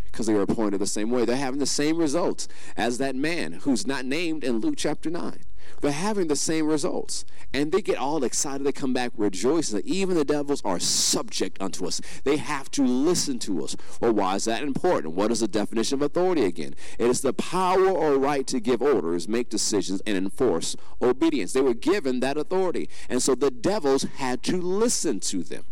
because 0.05 0.27
they 0.27 0.33
were 0.33 0.41
appointed 0.41 0.79
the 0.79 0.87
same 0.87 1.11
way. 1.11 1.25
They're 1.25 1.35
having 1.35 1.59
the 1.59 1.65
same 1.65 1.97
results 1.97 2.47
as 2.77 2.97
that 2.99 3.15
man 3.15 3.53
who's 3.63 3.85
not 3.85 4.05
named 4.05 4.43
in 4.43 4.59
Luke 4.59 4.75
chapter 4.77 5.09
9. 5.09 5.44
They're 5.81 5.91
having 5.91 6.27
the 6.27 6.35
same 6.35 6.67
results. 6.67 7.25
And 7.53 7.71
they 7.71 7.81
get 7.81 7.97
all 7.97 8.23
excited. 8.23 8.65
They 8.65 8.71
come 8.71 8.93
back 8.93 9.11
rejoicing 9.15 9.77
that 9.77 9.85
even 9.85 10.15
the 10.15 10.25
devils 10.25 10.61
are 10.65 10.79
subject 10.79 11.61
unto 11.61 11.85
us. 11.85 12.01
They 12.23 12.37
have 12.37 12.69
to 12.71 12.83
listen 12.83 13.39
to 13.39 13.63
us. 13.63 13.75
Well, 14.01 14.13
why 14.13 14.35
is 14.35 14.45
that 14.45 14.63
important? 14.63 15.13
What 15.13 15.31
is 15.31 15.39
the 15.39 15.47
definition 15.47 15.95
of 15.95 16.01
authority 16.01 16.43
again? 16.43 16.75
It 16.99 17.09
is 17.09 17.21
the 17.21 17.33
power 17.33 17.87
or 17.87 18.17
right 18.17 18.45
to 18.47 18.59
give 18.59 18.81
orders, 18.81 19.27
make 19.27 19.49
decisions, 19.49 20.01
and 20.05 20.17
enforce 20.17 20.75
obedience. 21.01 21.53
They 21.53 21.61
were 21.61 21.73
given 21.73 22.19
that 22.19 22.37
authority. 22.37 22.89
And 23.07 23.21
so 23.21 23.35
the 23.35 23.51
devils 23.51 24.03
had 24.17 24.43
to 24.43 24.57
listen 24.57 25.19
to 25.21 25.43
them. 25.43 25.63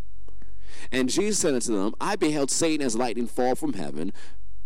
And 0.92 1.08
Jesus 1.08 1.38
said 1.38 1.54
unto 1.54 1.74
them, 1.74 1.94
I 2.00 2.16
beheld 2.16 2.50
Satan 2.50 2.84
as 2.84 2.96
lightning 2.96 3.26
fall 3.26 3.54
from 3.54 3.74
heaven. 3.74 4.12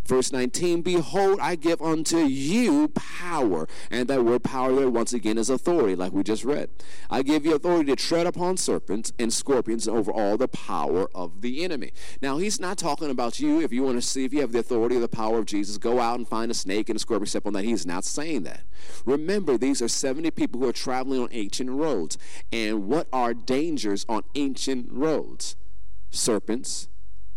Verse 0.09 0.33
19, 0.33 0.81
Behold, 0.81 1.38
I 1.38 1.55
give 1.55 1.83
unto 1.83 2.21
you 2.21 2.88
power. 2.88 3.68
And 3.90 4.09
that 4.09 4.25
word 4.25 4.42
power 4.42 4.75
there, 4.75 4.88
once 4.88 5.12
again, 5.12 5.37
is 5.37 5.51
authority, 5.51 5.94
like 5.94 6.12
we 6.12 6.23
just 6.23 6.47
read. 6.47 6.71
I 7.11 7.21
give 7.21 7.44
you 7.44 7.55
authority 7.55 7.94
to 7.94 7.97
tread 7.97 8.27
upon 8.27 8.57
serpents 8.57 9.12
and 9.18 9.31
scorpions 9.31 9.87
over 9.87 10.11
all 10.11 10.38
the 10.38 10.49
power 10.49 11.11
of 11.14 11.42
the 11.42 11.62
enemy. 11.62 11.92
Now, 12.23 12.38
he's 12.38 12.59
not 12.59 12.79
talking 12.79 13.11
about 13.11 13.38
you. 13.38 13.61
If 13.61 13.71
you 13.71 13.83
want 13.83 13.97
to 13.97 14.03
see 14.03 14.25
if 14.25 14.33
you 14.33 14.40
have 14.40 14.53
the 14.53 14.61
authority 14.61 14.97
or 14.97 15.01
the 15.01 15.09
power 15.09 15.38
of 15.38 15.44
Jesus, 15.44 15.77
go 15.77 16.01
out 16.01 16.18
and 16.18 16.27
find 16.27 16.51
a 16.51 16.55
snake 16.55 16.88
and 16.88 16.97
a 16.97 17.01
scorpion, 17.01 17.27
step 17.27 17.47
on 17.47 17.53
that. 17.53 17.64
He's 17.64 17.85
not 17.85 18.05
saying 18.05 18.44
that. 18.44 18.62
Remember, 19.05 19.59
these 19.59 19.83
are 19.83 19.88
70 19.88 20.31
people 20.31 20.59
who 20.62 20.68
are 20.68 20.73
traveling 20.73 21.21
on 21.21 21.29
ancient 21.33 21.68
roads. 21.68 22.16
And 22.51 22.87
what 22.87 23.09
are 23.12 23.35
dangers 23.35 24.07
on 24.09 24.23
ancient 24.35 24.90
roads? 24.90 25.55
serpents, 26.11 26.88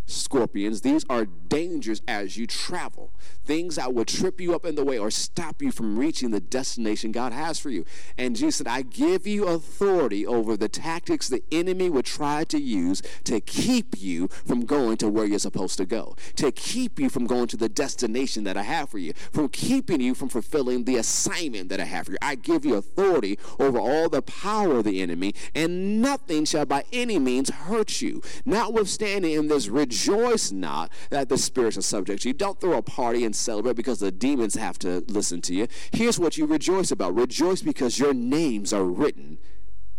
scorpions. 0.06 0.82
These 0.82 1.06
are 1.10 1.26
dangers 1.26 2.02
as 2.08 2.38
you 2.38 2.48
travel. 2.48 3.14
Things 3.46 3.76
that 3.76 3.94
will 3.94 4.06
trip 4.06 4.40
you 4.40 4.54
up 4.56 4.66
in 4.66 4.76
the 4.76 4.84
way 4.84 4.98
or 4.98 5.12
stop 5.12 5.62
you 5.62 5.72
from 5.72 5.98
reaching 5.98 6.32
the 6.32 6.40
destination 6.40 7.12
God 7.12 7.34
has 7.34 7.60
for 7.60 7.70
you. 7.70 7.86
And 8.18 8.36
Jesus 8.36 8.58
said, 8.58 8.68
I 8.68 8.82
give 8.82 9.26
you 9.26 9.48
authority 9.48 10.26
over 10.26 10.56
the 10.58 10.70
tactics 10.70 11.28
the 11.28 11.44
enemy 11.52 11.90
would 11.90 12.06
try 12.06 12.44
to 12.46 12.60
use 12.60 13.02
to 13.26 13.40
keep 13.42 14.02
you 14.02 14.28
from 14.28 14.66
going 14.66 14.98
to 14.98 15.10
where 15.10 15.26
you're 15.26 15.40
supposed 15.40 15.78
to 15.78 15.86
go, 15.86 16.16
to 16.36 16.52
keep 16.52 17.00
you 17.00 17.10
from 17.10 17.26
going 17.26 17.48
to 17.48 17.58
the 17.58 17.70
destination 17.70 18.44
that 18.44 18.58
I 18.58 18.64
have 18.64 18.90
for 18.90 18.98
you, 18.98 19.14
from 19.32 19.50
keeping 19.50 20.02
you 20.02 20.14
from 20.14 20.30
fulfilling 20.30 20.84
the 20.84 20.98
assignment 20.98 21.70
that 21.70 21.80
I 21.80 21.86
have 21.86 22.06
for 22.06 22.14
you. 22.14 22.18
I 22.22 22.36
give 22.36 22.66
you 22.66 22.76
authority 22.76 23.40
over 23.60 23.80
all 23.80 24.10
the 24.10 24.22
power 24.22 24.78
of 24.78 24.84
the 24.84 25.02
enemy, 25.02 25.34
and 25.56 26.02
nothing 26.02 26.46
shall 26.46 26.66
by 26.66 26.86
any 26.92 27.20
means 27.20 27.50
hurt 27.50 28.02
you. 28.02 28.22
Notwithstanding 28.46 29.34
in 29.34 29.48
this 29.48 29.68
rejoice 29.92 30.52
not 30.52 30.92
that 31.10 31.28
the 31.28 31.38
spirits 31.38 31.78
are 31.78 31.82
subject 31.82 32.22
to 32.22 32.30
you. 32.30 32.34
Don't 32.34 32.60
throw 32.60 32.78
a 32.78 32.82
party 32.82 33.26
and 33.26 33.36
celebrate 33.36 33.76
because 33.76 34.00
the 34.00 34.12
demons 34.12 34.56
have 34.56 34.80
to 34.80 35.04
listen 35.08 35.42
to 35.42 35.54
you. 35.54 35.68
Here's 35.92 36.18
what 36.18 36.38
you 36.38 36.46
rejoice 36.46 36.92
about 36.92 37.14
rejoice 37.14 37.62
because 37.62 38.00
your 38.00 38.14
names 38.14 38.72
are 38.72 38.86
written 38.86 39.38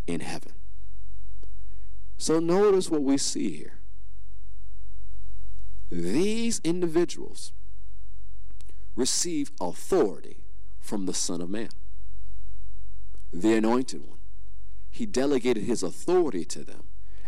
in 0.07 0.21
heaven. 0.21 0.53
So 2.17 2.39
notice 2.39 2.89
what 2.89 3.03
we 3.03 3.19
see 3.19 3.51
here. 3.51 3.79
These 5.91 6.61
individuals 6.65 7.53
receive 8.97 9.53
authority 9.61 10.45
from 10.81 11.05
the 11.05 11.15
Son 11.15 11.43
of 11.43 11.51
Man, 11.51 11.69
the 13.33 13.55
anointed 13.55 14.09
one. 14.09 14.19
He 14.91 15.05
delegated 15.05 15.65
his 15.65 15.83
authority 15.83 16.45
to 16.47 16.65
them. 16.65 16.85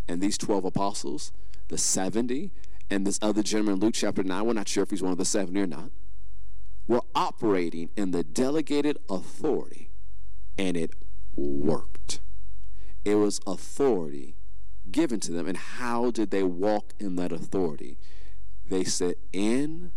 And 0.07 0.21
these 0.21 0.37
12 0.37 0.67
apostles, 0.67 1.33
the 1.75 1.79
70, 1.79 2.53
and 2.89 3.05
this 3.05 3.19
other 3.21 3.43
gentleman, 3.43 3.75
in 3.75 3.81
Luke 3.81 3.95
chapter 3.95 4.23
9, 4.23 4.47
we're 4.47 4.53
not 4.53 4.69
sure 4.69 4.85
if 4.85 4.91
he's 4.91 5.03
one 5.03 5.11
of 5.11 5.19
the 5.19 5.25
70 5.25 5.61
or 5.61 5.67
not, 5.67 5.91
were 6.87 7.03
operating 7.17 7.91
in 7.97 8.13
the 8.13 8.23
delegated 8.23 8.97
authority, 9.11 9.91
and 10.57 10.77
it 10.77 10.93
worked. 11.35 12.21
It 13.05 13.17
was 13.17 13.41
authority 13.45 14.37
given 14.89 15.19
to 15.21 15.33
them. 15.33 15.49
And 15.49 15.57
how 15.57 16.13
did 16.13 16.31
they 16.31 16.45
walk 16.45 16.93
in 17.01 17.17
that 17.17 17.33
authority? 17.33 17.99
They 18.65 18.85
said, 18.85 19.17
In 19.33 19.91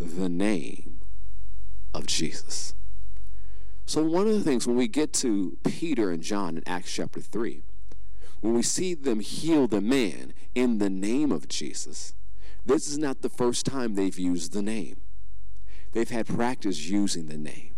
the 0.00 0.28
name 0.28 1.02
of 1.94 2.08
Jesus. 2.08 2.74
So, 3.84 4.02
one 4.02 4.26
of 4.26 4.34
the 4.34 4.42
things 4.42 4.66
when 4.66 4.76
we 4.76 4.88
get 4.88 5.12
to 5.14 5.56
Peter 5.62 6.10
and 6.10 6.20
John 6.20 6.56
in 6.56 6.64
Acts 6.66 6.92
chapter 6.92 7.20
3, 7.20 7.62
when 8.40 8.54
we 8.54 8.62
see 8.62 8.94
them 8.94 9.20
heal 9.20 9.66
the 9.66 9.80
man 9.80 10.32
in 10.54 10.78
the 10.78 10.90
name 10.90 11.32
of 11.32 11.48
Jesus, 11.48 12.14
this 12.64 12.88
is 12.88 12.98
not 12.98 13.22
the 13.22 13.28
first 13.28 13.64
time 13.64 13.94
they've 13.94 14.18
used 14.18 14.52
the 14.52 14.62
name. 14.62 14.96
They've 15.92 16.10
had 16.10 16.26
practice 16.26 16.88
using 16.88 17.26
the 17.26 17.38
name. 17.38 17.75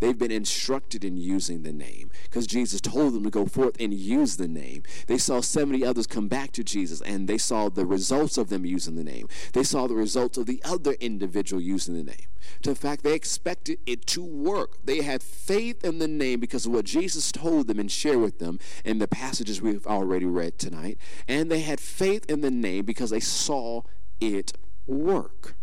They've 0.00 0.18
been 0.18 0.30
instructed 0.30 1.04
in 1.04 1.16
using 1.16 1.62
the 1.62 1.72
name 1.72 2.10
because 2.24 2.46
Jesus 2.46 2.80
told 2.80 3.14
them 3.14 3.24
to 3.24 3.30
go 3.30 3.46
forth 3.46 3.76
and 3.80 3.92
use 3.94 4.36
the 4.36 4.48
name. 4.48 4.82
They 5.06 5.18
saw 5.18 5.40
70 5.40 5.84
others 5.84 6.06
come 6.06 6.28
back 6.28 6.52
to 6.52 6.64
Jesus 6.64 7.00
and 7.02 7.28
they 7.28 7.38
saw 7.38 7.68
the 7.68 7.86
results 7.86 8.38
of 8.38 8.48
them 8.48 8.64
using 8.64 8.96
the 8.96 9.04
name. 9.04 9.28
They 9.52 9.62
saw 9.62 9.86
the 9.86 9.94
results 9.94 10.38
of 10.38 10.46
the 10.46 10.60
other 10.64 10.92
individual 11.00 11.62
using 11.62 11.94
the 11.94 12.04
name. 12.04 12.26
To 12.62 12.70
the 12.70 12.76
fact, 12.76 13.04
they 13.04 13.14
expected 13.14 13.78
it 13.86 14.06
to 14.08 14.22
work. 14.22 14.84
They 14.84 15.02
had 15.02 15.22
faith 15.22 15.84
in 15.84 15.98
the 15.98 16.08
name 16.08 16.40
because 16.40 16.66
of 16.66 16.72
what 16.72 16.84
Jesus 16.84 17.32
told 17.32 17.66
them 17.66 17.78
and 17.78 17.90
shared 17.90 18.18
with 18.18 18.38
them 18.38 18.58
in 18.84 18.98
the 18.98 19.08
passages 19.08 19.62
we've 19.62 19.86
already 19.86 20.26
read 20.26 20.58
tonight. 20.58 20.98
And 21.28 21.50
they 21.50 21.60
had 21.60 21.80
faith 21.80 22.28
in 22.28 22.40
the 22.40 22.50
name 22.50 22.84
because 22.84 23.10
they 23.10 23.20
saw 23.20 23.82
it 24.20 24.52
work. 24.86 25.54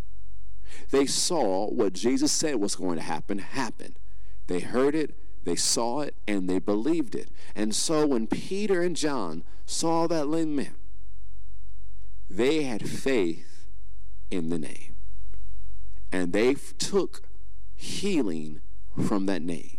They 0.91 1.05
saw 1.05 1.69
what 1.69 1.93
Jesus 1.93 2.31
said 2.31 2.55
was 2.55 2.75
going 2.75 2.97
to 2.97 3.03
happen 3.03 3.39
happen. 3.39 3.95
They 4.49 4.61
heard 4.61 4.95
it, 4.95 5.13
they 5.43 5.55
saw 5.55 6.01
it, 6.01 6.15
and 6.27 6.49
they 6.49 6.57
believed 6.57 7.13
it. 7.13 7.29
And 7.55 7.75
so 7.75 8.07
when 8.07 8.25
Peter 8.25 8.81
and 8.81 8.95
John 8.95 9.43
saw 9.67 10.07
that 10.07 10.27
lame 10.27 10.55
man, 10.55 10.73
they 12.31 12.63
had 12.63 12.89
faith 12.89 13.67
in 14.31 14.49
the 14.49 14.57
name. 14.57 14.95
And 16.11 16.33
they 16.33 16.55
took 16.55 17.21
healing 17.75 18.61
from 19.05 19.27
that 19.27 19.43
name 19.43 19.77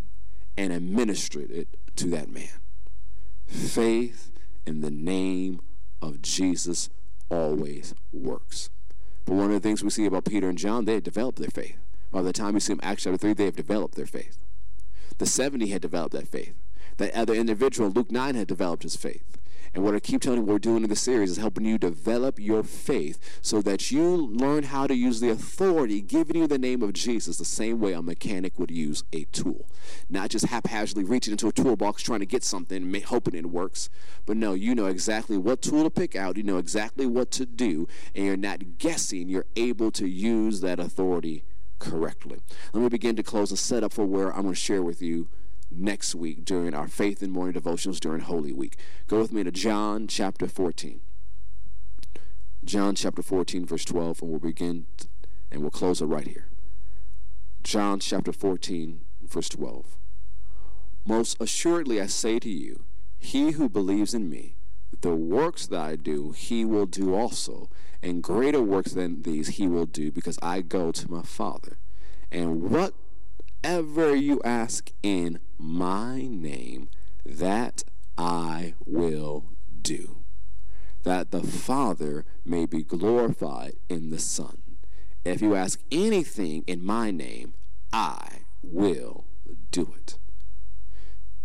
and 0.56 0.72
administered 0.72 1.50
it 1.50 1.76
to 1.96 2.06
that 2.11 2.30
man. 2.30 2.61
Faith 3.46 4.30
in 4.64 4.83
the 4.83 4.90
name 4.90 5.59
of 6.00 6.22
Jesus 6.22 6.90
always 7.28 7.92
works. 8.12 8.70
But 9.24 9.35
one 9.35 9.46
of 9.46 9.50
the 9.50 9.68
things 9.68 9.83
we 9.83 9.90
see 9.90 10.06
about 10.06 10.26
Peter 10.26 10.48
and 10.48 10.56
John, 10.56 10.85
they 10.85 10.94
had 10.94 11.02
developed 11.02 11.40
their 11.40 11.50
faith. 11.50 11.76
By 12.12 12.22
the 12.22 12.33
time 12.33 12.54
we 12.54 12.61
see 12.61 12.72
them 12.72 12.80
Acts 12.85 13.02
chapter 13.02 13.18
3, 13.18 13.33
they 13.33 13.46
have 13.46 13.56
developed 13.56 13.96
their 13.96 14.06
faith. 14.06 14.38
The 15.20 15.26
70 15.26 15.66
had 15.66 15.83
developed 15.83 16.14
that 16.14 16.28
faith. 16.28 16.54
That 16.96 17.14
other 17.14 17.35
individual, 17.35 17.90
Luke 17.90 18.11
9, 18.11 18.35
had 18.37 18.46
developed 18.46 18.85
his 18.85 18.96
faith. 18.96 19.37
And 19.74 19.85
what 19.85 19.94
I 19.94 20.00
keep 20.00 20.22
telling 20.22 20.38
you, 20.38 20.44
what 20.46 20.52
we're 20.54 20.59
doing 20.61 20.83
in 20.83 20.88
the 20.88 20.96
series 20.96 21.33
is 21.33 21.37
helping 21.37 21.66
you 21.66 21.76
develop 21.76 22.38
your 22.38 22.62
faith 22.62 23.38
so 23.42 23.61
that 23.61 23.90
you 23.90 24.02
learn 24.02 24.62
how 24.62 24.87
to 24.87 24.94
use 24.94 25.20
the 25.20 25.28
authority 25.28 26.00
given 26.00 26.38
you 26.38 26.46
the 26.46 26.56
name 26.56 26.80
of 26.80 26.94
Jesus 26.94 27.37
the 27.37 27.44
same 27.44 27.80
way 27.80 27.92
a 27.92 28.00
mechanic 28.00 28.59
would 28.59 28.70
use 28.70 29.04
a 29.12 29.24
tool. 29.24 29.68
Not 30.09 30.30
just 30.30 30.46
haphazardly 30.46 31.04
reaching 31.04 31.33
into 31.33 31.48
a 31.48 31.52
toolbox 31.52 32.02
trying 32.02 32.20
to 32.20 32.26
get 32.26 32.42
something, 32.42 32.90
hoping 33.02 33.35
it 33.35 33.50
works. 33.50 33.90
But 34.24 34.38
no, 34.38 34.54
you 34.54 34.74
know 34.74 34.87
exactly 34.87 35.37
what 35.37 35.61
tool 35.61 35.85
to 35.85 35.90
pick 35.90 36.16
out, 36.16 36.38
you 36.38 36.44
know 36.44 36.56
exactly 36.56 37.04
what 37.04 37.30
to 37.33 37.44
do, 37.44 37.87
and 38.14 38.24
you're 38.24 38.38
not 38.38 38.78
guessing. 38.78 39.28
You're 39.28 39.46
able 39.54 39.90
to 39.90 40.09
use 40.09 40.62
that 40.62 40.80
authority 40.80 41.44
correctly. 41.80 42.38
Let 42.72 42.82
me 42.82 42.88
begin 42.88 43.16
to 43.16 43.24
close 43.24 43.50
a 43.50 43.56
setup 43.56 43.92
for 43.92 44.04
where 44.04 44.32
I'm 44.32 44.42
going 44.42 44.54
to 44.54 44.60
share 44.60 44.82
with 44.82 45.02
you 45.02 45.28
next 45.70 46.14
week 46.14 46.44
during 46.44 46.74
our 46.74 46.86
faith 46.86 47.22
and 47.22 47.32
morning 47.32 47.60
devotionals 47.60 47.98
during 47.98 48.20
Holy 48.20 48.52
Week. 48.52 48.76
Go 49.08 49.18
with 49.18 49.32
me 49.32 49.42
to 49.42 49.50
John 49.50 50.06
chapter 50.06 50.46
14. 50.46 51.00
John 52.64 52.94
chapter 52.94 53.22
14, 53.22 53.66
verse 53.66 53.84
12, 53.84 54.22
and 54.22 54.30
we'll 54.30 54.38
begin 54.38 54.86
and 55.50 55.62
we'll 55.62 55.70
close 55.70 56.00
it 56.00 56.06
right 56.06 56.26
here. 56.26 56.46
John 57.62 57.98
chapter 57.98 58.32
14, 58.32 59.00
verse 59.22 59.48
12. 59.48 59.96
Most 61.06 61.40
assuredly 61.40 62.00
I 62.00 62.06
say 62.06 62.38
to 62.38 62.48
you, 62.48 62.84
he 63.18 63.52
who 63.52 63.68
believes 63.68 64.14
in 64.14 64.28
me, 64.28 64.54
the 65.00 65.14
works 65.14 65.66
that 65.66 65.81
I 65.81 65.96
do, 65.96 66.33
he 66.33 66.64
will 66.64 66.87
do 66.87 67.14
also, 67.14 67.70
and 68.03 68.22
greater 68.22 68.62
works 68.62 68.92
than 68.92 69.22
these 69.22 69.48
he 69.48 69.66
will 69.66 69.87
do, 69.87 70.11
because 70.11 70.38
I 70.42 70.61
go 70.61 70.92
to 70.92 71.11
my 71.11 71.22
Father. 71.22 71.79
And 72.31 72.62
whatever 72.70 74.14
you 74.14 74.40
ask 74.44 74.90
in 75.03 75.40
my 75.59 76.22
name, 76.22 76.88
that 77.24 77.85
I 78.16 78.74
will 78.87 79.46
do, 79.83 80.18
that 81.03 81.31
the 81.31 81.42
Father 81.42 82.24
may 82.44 82.66
be 82.66 82.83
glorified 82.83 83.74
in 83.88 84.11
the 84.11 84.18
Son. 84.18 84.62
If 85.24 85.42
you 85.42 85.55
ask 85.55 85.81
anything 85.90 86.64
in 86.66 86.85
my 86.85 87.11
name, 87.11 87.55
I 87.92 88.42
will 88.62 89.26
do 89.70 89.94
it. 89.96 90.18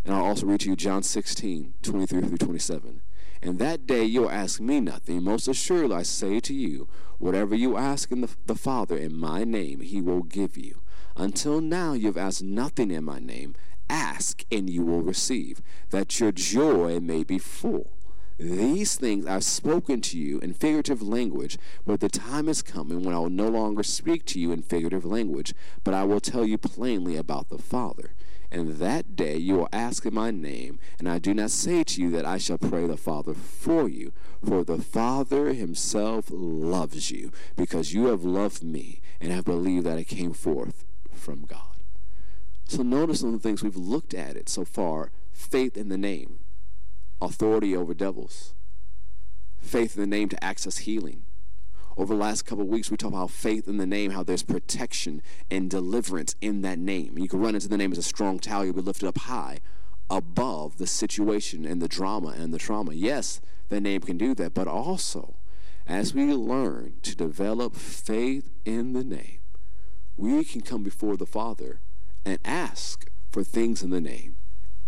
And 0.03 0.13
I'll 0.13 0.25
also 0.25 0.45
read 0.45 0.61
to 0.61 0.69
you 0.69 0.75
John 0.75 1.03
16, 1.03 1.73
23 1.81 2.21
through 2.21 2.37
27. 2.37 3.01
And 3.45 3.59
that 3.59 3.85
day 3.85 4.03
you'll 4.03 4.31
ask 4.31 4.59
me 4.59 4.81
nothing. 4.81 5.21
Most 5.21 5.47
assuredly, 5.47 5.97
I 5.97 6.01
say 6.01 6.39
to 6.39 6.51
you, 6.51 6.87
whatever 7.19 7.53
you 7.53 7.77
ask 7.77 8.11
in 8.11 8.21
the, 8.21 8.35
the 8.47 8.55
Father 8.55 8.97
in 8.97 9.15
my 9.15 9.43
name, 9.43 9.81
he 9.81 10.01
will 10.01 10.23
give 10.23 10.57
you. 10.57 10.81
Until 11.15 11.61
now, 11.61 11.93
you've 11.93 12.17
asked 12.17 12.41
nothing 12.41 12.89
in 12.89 13.03
my 13.03 13.19
name. 13.19 13.53
Ask, 13.87 14.43
and 14.51 14.67
you 14.67 14.81
will 14.81 15.03
receive, 15.03 15.61
that 15.91 16.19
your 16.19 16.31
joy 16.31 16.99
may 16.99 17.23
be 17.23 17.37
full. 17.37 17.91
These 18.37 18.97
things 18.97 19.25
I've 19.25 19.45
spoken 19.45 20.01
to 20.01 20.17
you 20.17 20.39
in 20.39 20.53
figurative 20.53 21.01
language, 21.01 21.57
but 21.85 22.01
the 22.01 22.09
time 22.09 22.49
is 22.49 22.61
coming 22.61 23.03
when 23.03 23.15
I 23.15 23.19
will 23.19 23.29
no 23.29 23.47
longer 23.47 23.81
speak 23.81 24.25
to 24.25 24.39
you 24.39 24.51
in 24.51 24.61
figurative 24.61 25.05
language, 25.05 25.53
but 25.85 25.93
I 25.93 26.03
will 26.03 26.19
tell 26.19 26.45
you 26.45 26.57
plainly 26.57 27.15
about 27.15 27.47
the 27.49 27.57
Father. 27.57 28.11
And 28.51 28.73
that 28.77 29.15
day 29.15 29.37
you 29.37 29.55
will 29.55 29.69
ask 29.71 30.05
in 30.05 30.13
my 30.13 30.31
name, 30.31 30.79
and 30.99 31.07
I 31.07 31.17
do 31.17 31.33
not 31.33 31.51
say 31.51 31.83
to 31.85 32.01
you 32.01 32.09
that 32.11 32.25
I 32.25 32.37
shall 32.37 32.57
pray 32.57 32.85
the 32.85 32.97
Father 32.97 33.33
for 33.33 33.87
you, 33.87 34.11
for 34.45 34.63
the 34.65 34.81
Father 34.81 35.53
himself 35.53 36.25
loves 36.29 37.11
you, 37.11 37.31
because 37.55 37.93
you 37.93 38.07
have 38.07 38.25
loved 38.25 38.63
me 38.63 39.01
and 39.21 39.31
have 39.31 39.45
believed 39.45 39.85
that 39.85 39.97
I 39.97 40.03
came 40.03 40.33
forth 40.33 40.85
from 41.13 41.45
God. 41.45 41.83
So 42.65 42.83
notice 42.83 43.21
some 43.21 43.33
of 43.33 43.41
the 43.41 43.47
things 43.47 43.63
we've 43.63 43.77
looked 43.77 44.13
at 44.13 44.35
it 44.35 44.49
so 44.49 44.65
far 44.65 45.11
faith 45.31 45.77
in 45.77 45.89
the 45.89 45.97
name, 45.97 46.39
authority 47.21 47.75
over 47.75 47.93
devils, 47.93 48.53
faith 49.57 49.95
in 49.95 50.01
the 50.01 50.07
name 50.07 50.29
to 50.29 50.43
access 50.43 50.79
healing. 50.79 51.23
Over 51.97 52.13
the 52.13 52.19
last 52.19 52.45
couple 52.45 52.65
weeks, 52.65 52.91
we 52.91 52.97
talked 52.97 53.13
about 53.13 53.31
faith 53.31 53.67
in 53.67 53.77
the 53.77 53.85
name, 53.85 54.11
how 54.11 54.23
there's 54.23 54.43
protection 54.43 55.21
and 55.49 55.69
deliverance 55.69 56.35
in 56.41 56.61
that 56.61 56.77
name. 56.77 57.17
You 57.17 57.29
can 57.29 57.39
run 57.39 57.55
into 57.55 57.69
the 57.69 57.77
name 57.77 57.93
as 57.93 57.97
a 57.97 58.03
strong 58.03 58.37
tower, 58.39 58.65
you'll 58.65 58.73
be 58.73 58.81
lifted 58.81 59.07
up 59.07 59.17
high 59.17 59.59
above 60.09 60.77
the 60.77 60.87
situation 60.87 61.65
and 61.65 61.81
the 61.81 61.87
drama 61.87 62.35
and 62.37 62.53
the 62.53 62.59
trauma. 62.59 62.93
Yes, 62.93 63.41
the 63.69 63.81
name 63.81 64.01
can 64.01 64.17
do 64.17 64.35
that, 64.35 64.53
but 64.53 64.67
also 64.67 65.35
as 65.87 66.13
we 66.13 66.33
learn 66.33 66.95
to 67.03 67.15
develop 67.15 67.75
faith 67.75 68.51
in 68.65 68.93
the 68.93 69.03
name, 69.03 69.39
we 70.17 70.43
can 70.43 70.61
come 70.61 70.83
before 70.83 71.17
the 71.17 71.25
Father 71.25 71.79
and 72.25 72.39
ask 72.43 73.07
for 73.31 73.43
things 73.43 73.83
in 73.83 73.89
the 73.89 74.01
name 74.01 74.37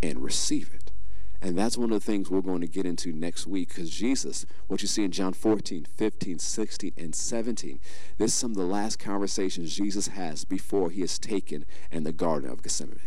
and 0.02 0.24
receive 0.24 0.72
it. 0.74 0.87
And 1.42 1.58
that's 1.58 1.78
one 1.78 1.92
of 1.92 2.00
the 2.00 2.06
things 2.06 2.30
we're 2.30 2.42
going 2.42 2.62
to 2.62 2.68
get 2.68 2.86
into 2.86 3.12
next 3.12 3.46
week 3.46 3.70
because 3.70 3.92
Jesus, 3.92 4.46
what 4.68 4.82
you 4.82 4.88
see 4.88 5.04
in 5.04 5.12
John 5.12 5.34
14, 5.34 5.86
15, 5.86 6.40
16, 6.40 6.94
and 6.98 7.16
17, 7.16 7.80
this 8.18 8.32
is 8.32 8.38
some 8.38 8.52
of 8.52 8.58
the 8.58 8.64
last 8.64 8.98
conversations 8.98 9.76
Jesus 9.76 10.08
has 10.10 10.46
before 10.46 10.90
he 10.90 11.02
is 11.02 11.20
taken 11.20 11.66
in 11.92 12.04
the 12.04 12.12
Garden 12.12 12.50
of 12.50 12.64
Gethsemane. 12.64 13.00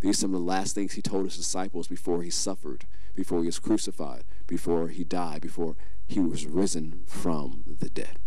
These 0.00 0.18
are 0.18 0.20
some 0.20 0.34
of 0.34 0.40
the 0.40 0.46
last 0.46 0.74
things 0.74 0.92
he 0.92 1.02
told 1.02 1.24
his 1.24 1.36
disciples 1.36 1.88
before 1.88 2.22
he 2.22 2.30
suffered, 2.30 2.84
before 3.14 3.40
he 3.40 3.46
was 3.46 3.58
crucified, 3.58 4.24
before 4.46 4.88
he 4.88 5.02
died, 5.02 5.40
before 5.40 5.74
he 6.06 6.20
was 6.20 6.46
risen 6.46 7.02
from 7.06 7.64
the 7.66 7.88
dead. 7.88 8.18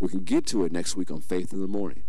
We 0.00 0.08
can 0.08 0.24
get 0.24 0.46
to 0.46 0.64
it 0.64 0.72
next 0.72 0.96
week 0.96 1.10
on 1.10 1.20
Faith 1.20 1.52
in 1.52 1.60
the 1.60 1.68
Morning. 1.68 2.02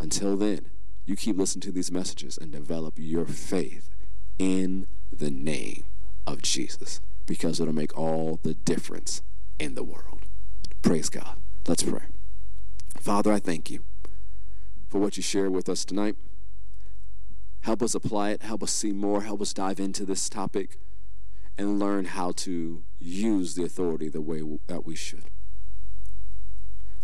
Until 0.00 0.36
then, 0.36 0.70
you 1.04 1.16
keep 1.16 1.36
listening 1.36 1.62
to 1.62 1.72
these 1.72 1.92
messages 1.92 2.38
and 2.38 2.50
develop 2.50 2.94
your 2.96 3.26
faith 3.26 3.90
in 4.38 4.86
the 5.12 5.30
name 5.30 5.84
of 6.26 6.42
Jesus 6.42 7.00
because 7.26 7.60
it'll 7.60 7.74
make 7.74 7.96
all 7.96 8.40
the 8.42 8.54
difference 8.54 9.22
in 9.58 9.74
the 9.74 9.84
world. 9.84 10.26
Praise 10.82 11.08
God. 11.08 11.36
Let's 11.66 11.82
pray. 11.82 12.02
Father, 12.98 13.32
I 13.32 13.38
thank 13.38 13.70
you 13.70 13.84
for 14.88 14.98
what 14.98 15.16
you 15.16 15.22
shared 15.22 15.50
with 15.50 15.68
us 15.68 15.84
tonight. 15.84 16.16
Help 17.62 17.82
us 17.82 17.94
apply 17.94 18.30
it, 18.30 18.42
help 18.42 18.62
us 18.62 18.72
see 18.72 18.92
more, 18.92 19.22
help 19.22 19.40
us 19.40 19.52
dive 19.52 19.78
into 19.78 20.04
this 20.04 20.28
topic 20.28 20.78
and 21.56 21.78
learn 21.78 22.06
how 22.06 22.32
to 22.32 22.82
use 22.98 23.54
the 23.54 23.62
authority 23.62 24.08
the 24.08 24.20
way 24.20 24.42
that 24.66 24.84
we 24.84 24.96
should. 24.96 25.24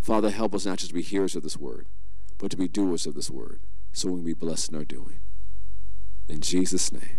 Father, 0.01 0.31
help 0.31 0.55
us 0.55 0.67
not 0.67 0.79
just 0.79 0.95
be 0.95 1.03
hearers 1.03 1.37
of 1.37 1.43
this 1.43 1.57
word, 1.57 1.87
but 2.39 2.51
to 2.51 2.57
be 2.57 2.67
doers 2.67 3.07
of 3.07 3.15
this 3.15 3.31
word, 3.31 3.61
so 3.93 4.09
we 4.09 4.17
can 4.17 4.25
be 4.25 4.33
blessed 4.33 4.71
in 4.71 4.77
our 4.77 4.85
doing. 4.85 5.21
In 6.29 6.41
Jesus' 6.41 6.93
name, 6.93 7.19